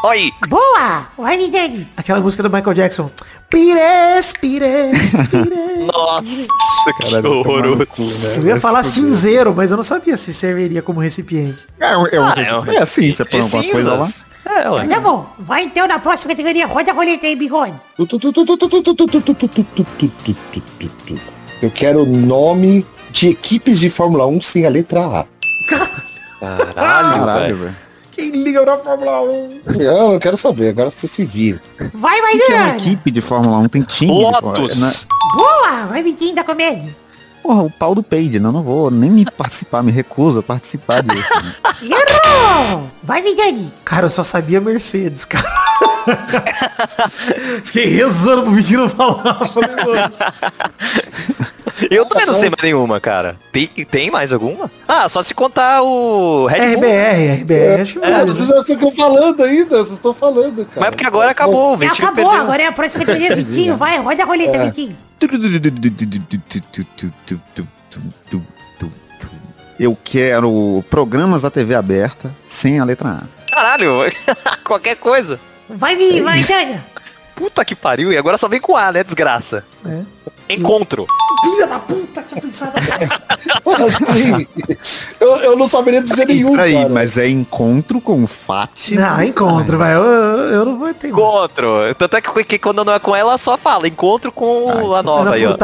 [0.05, 0.30] Oi!
[0.48, 1.07] Boa!
[1.16, 1.88] Vai, Vidani.
[1.96, 3.11] Aquela música do Michael Jackson.
[3.48, 4.98] Pires, pires,
[5.30, 5.86] pires.
[5.90, 6.46] Nossa,
[6.98, 7.86] que Caralho, no horroroso.
[7.86, 8.36] cu, né?
[8.36, 11.59] Eu ia falar cinzeiro, mas eu não sabia se serviria como recipiente.
[11.80, 14.09] É, é, um- é, um- Ah, é um é assim, você põe alguma coisa lá.
[14.44, 14.86] É, ué.
[14.88, 15.26] Tá bom.
[15.38, 16.66] Vai então na próxima categoria.
[16.66, 17.80] Roda a roleta aí, bigode.
[21.62, 25.24] Eu quero nome de equipes de Fórmula 1 sem a letra A.
[26.38, 27.84] Caralho, Caralho, velho.
[28.14, 29.60] Quem liga pra Fórmula 1?
[29.80, 31.60] Eu não quero saber, agora você se vira.
[31.92, 33.68] Vai, O que que é uma equipe de Fórmula 1?
[33.68, 34.78] Tem time de Fórmula Lotus.
[34.80, 34.92] né?
[35.34, 35.86] Boa!
[35.86, 36.94] Vai, Vitinho da comédia.
[37.42, 41.02] Porra, o pau do Peide, não, não vou nem me participar, me recuso a participar
[41.02, 41.28] disso.
[41.82, 41.96] né?
[42.64, 42.88] Errou!
[43.02, 43.70] Vai, Vidani.
[43.84, 45.44] Cara, eu só sabia Mercedes, cara.
[47.64, 49.46] Fiquei rezando pro Vitinho não falar.
[49.48, 49.68] Falei,
[51.90, 53.36] Eu também não sei mais nenhuma, cara.
[53.52, 54.70] Tem, tem mais alguma?
[54.86, 56.84] Ah, só se contar o Red Bull.
[56.84, 58.54] RBR, RBR, acho que É, vale, vocês né?
[58.54, 60.76] não estão falando ainda, vocês estão falando, cara.
[60.80, 62.42] Mas é porque agora acabou, o É, Vitinho acabou, perdeu.
[62.42, 63.76] agora é a próxima categoria, Vitinho.
[63.78, 64.64] Vai, roda a roleta, É.
[64.66, 64.96] Vitinho.
[69.78, 73.52] Eu quero programas da TV aberta sem a letra A.
[73.54, 73.92] Caralho,
[74.64, 75.38] qualquer coisa.
[75.68, 76.84] Vai, Vi, vai, Dana.
[77.35, 79.64] Puta que pariu, e agora só vem com A, né, desgraça?
[79.85, 80.01] É.
[80.49, 81.07] Encontro.
[81.43, 82.72] Filha da puta, tinha pensado.
[83.64, 84.47] Assim,
[85.20, 86.89] eu, eu não saberia dizer nenhum, Peraí, cara.
[86.89, 89.16] mas é encontro com Fátima.
[89.16, 89.95] Não, encontro, vai.
[89.95, 91.09] Eu, eu, eu não vou ter.
[91.09, 91.95] Encontro.
[91.99, 93.89] Tanto é que, que quando não é com ela, só fala.
[93.89, 95.57] Encontro com a nova aí, ó.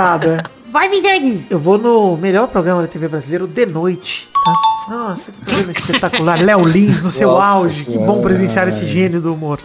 [0.70, 1.44] Vai, Vidani.
[1.50, 4.28] Eu vou no melhor programa da TV brasileiro de noite.
[4.44, 4.94] Tá?
[4.94, 6.40] Nossa, que programa espetacular.
[6.40, 7.84] Léo Lins no seu Nossa auge.
[7.84, 9.60] Que bom presenciar esse gênio do humor.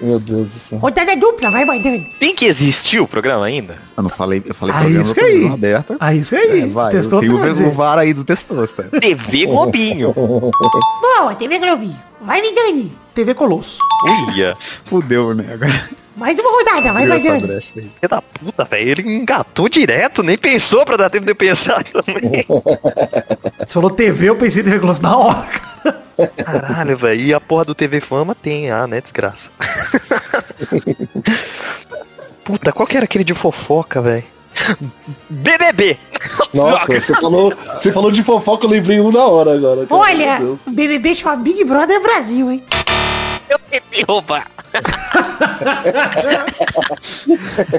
[0.00, 0.78] Meu Deus do céu.
[0.78, 2.02] Rodada dupla, vai, Maidana.
[2.18, 3.76] Tem que existir o programa ainda?
[3.96, 5.46] Eu não falei, eu falei Ah, programa isso da aí.
[5.46, 5.96] aberta.
[6.00, 6.62] Ah, isso aí.
[6.62, 7.70] É, vai, Testou eu tenho pra o dizer.
[7.70, 8.84] VAR aí do Testosta.
[8.98, 10.12] TV Globinho.
[10.16, 11.98] Boa, TV Globinho.
[12.22, 12.96] Vai, Vidani.
[13.14, 13.78] TV Colosso.
[14.28, 14.54] Uia.
[14.84, 15.44] Fudeu, né?
[15.52, 17.60] Agora Mais uma rodada, vai, aí.
[17.60, 18.88] Filho da puta, velho.
[18.90, 22.46] Ele engatou direto, nem pensou pra dar tempo de eu pensar também.
[22.46, 25.46] Você falou TV, eu pensei em TV Colosso na hora.
[25.46, 26.00] cara.
[26.44, 27.20] Caralho, velho.
[27.20, 29.00] E a porra do TV Fama tem, ah, né?
[29.00, 29.50] Desgraça.
[32.44, 34.24] Puta, qual que era aquele de fofoca, velho?
[35.28, 35.98] BBB.
[36.52, 39.86] Nossa, você falou, você falou de fofoca, eu lembrei um na hora agora.
[39.86, 40.00] cara.
[40.00, 42.62] Olha, o BBB chama Big Brother Brasil, hein?
[43.48, 44.46] Eu tentei roubar.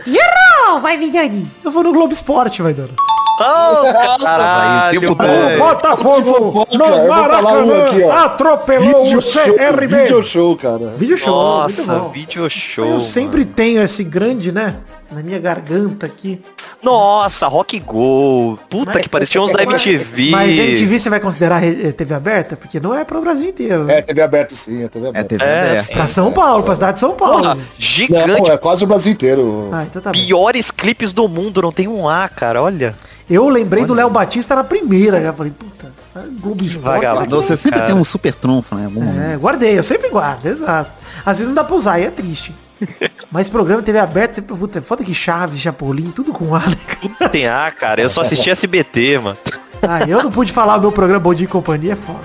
[0.06, 0.82] Errou!
[0.82, 1.48] Vai, Vidani.
[1.64, 2.94] Eu vou no Globo Esporte, vai dando.
[3.42, 5.58] Oh, vai, o tempo caralho, todo.
[5.58, 8.12] Botafogo fofoca, eu vou falar um aqui, ó.
[8.12, 9.44] atropelou Video show,
[9.88, 10.94] video show, cara.
[10.98, 12.84] Vídeo show, Nossa, vídeo show.
[12.86, 13.02] Eu mano.
[13.02, 14.76] sempre tenho esse grande, né?
[15.12, 16.42] Na minha garganta aqui.
[16.82, 18.58] Nossa, Rock Go.
[18.70, 20.30] Puta Mas- que parecia uns da MTV.
[20.32, 22.56] Mas MTV você vai considerar eh, TV aberta?
[22.56, 23.84] Porque não é para o Brasil inteiro.
[23.84, 23.98] Né?
[23.98, 25.28] É, TV aberto sim, é TV É aberto.
[25.28, 25.94] TV É, aberta.
[25.94, 27.40] Pra São Paulo, pra cidade de São Paulo.
[27.42, 28.50] Porra, Não, gigante.
[28.52, 29.70] é quase o Brasil inteiro.
[29.74, 30.12] Ah, então tá.
[30.12, 32.96] Piores clipes do mundo, não tem um A, cara, olha.
[33.34, 37.30] Eu lembrei do Léo Batista na primeira, já falei, puta, ah, Globo Esporte.
[37.30, 37.92] Você sempre Cara.
[37.92, 38.86] tem um super trunfo, né?
[38.86, 39.40] Algum É, momento.
[39.40, 40.92] guardei, eu sempre guardo, exato.
[41.26, 42.54] Às vezes não dá pra usar, e é triste.
[43.32, 47.30] Mas programa TV aberto, sempre, puta, é foda que Chaves, Chapolin, tudo com A, né?
[47.32, 48.02] Tem A, cara.
[48.02, 49.38] Eu só assisti SBT, mano.
[49.82, 52.20] Ah, eu não pude falar o meu programa Bom Dia e Companhia, é foda.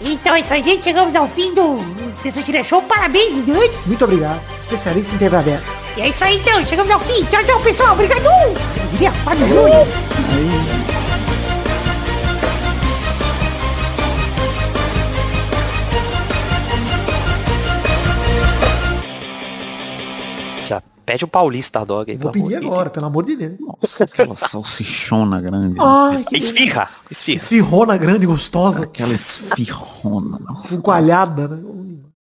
[0.00, 0.84] Então é isso aí, gente.
[0.84, 1.78] Chegamos ao fim do
[2.22, 2.82] Terça Show.
[2.82, 3.70] Parabéns, Vidani.
[3.86, 4.40] Muito obrigado.
[4.60, 5.64] Especialista em TV aberta.
[5.96, 6.62] E é isso aí, então.
[6.64, 7.24] Chegamos ao fim.
[7.24, 7.94] Tchau, tchau, pessoal.
[7.94, 8.26] Obrigado.
[8.26, 8.54] Eu
[8.92, 9.46] diria Fábio
[21.04, 23.52] pede o Paulista Dog aí, Vou pedir amor agora, pelo amor de Deus.
[23.60, 25.76] Nossa, aquela salsichona grande.
[25.78, 26.36] Ai, que.
[26.36, 27.36] Esfirra, esfirra.
[27.36, 30.76] esfirrona grande, gostosa, Aquela esfirrona, nossa.
[30.76, 31.83] com coalhada, né?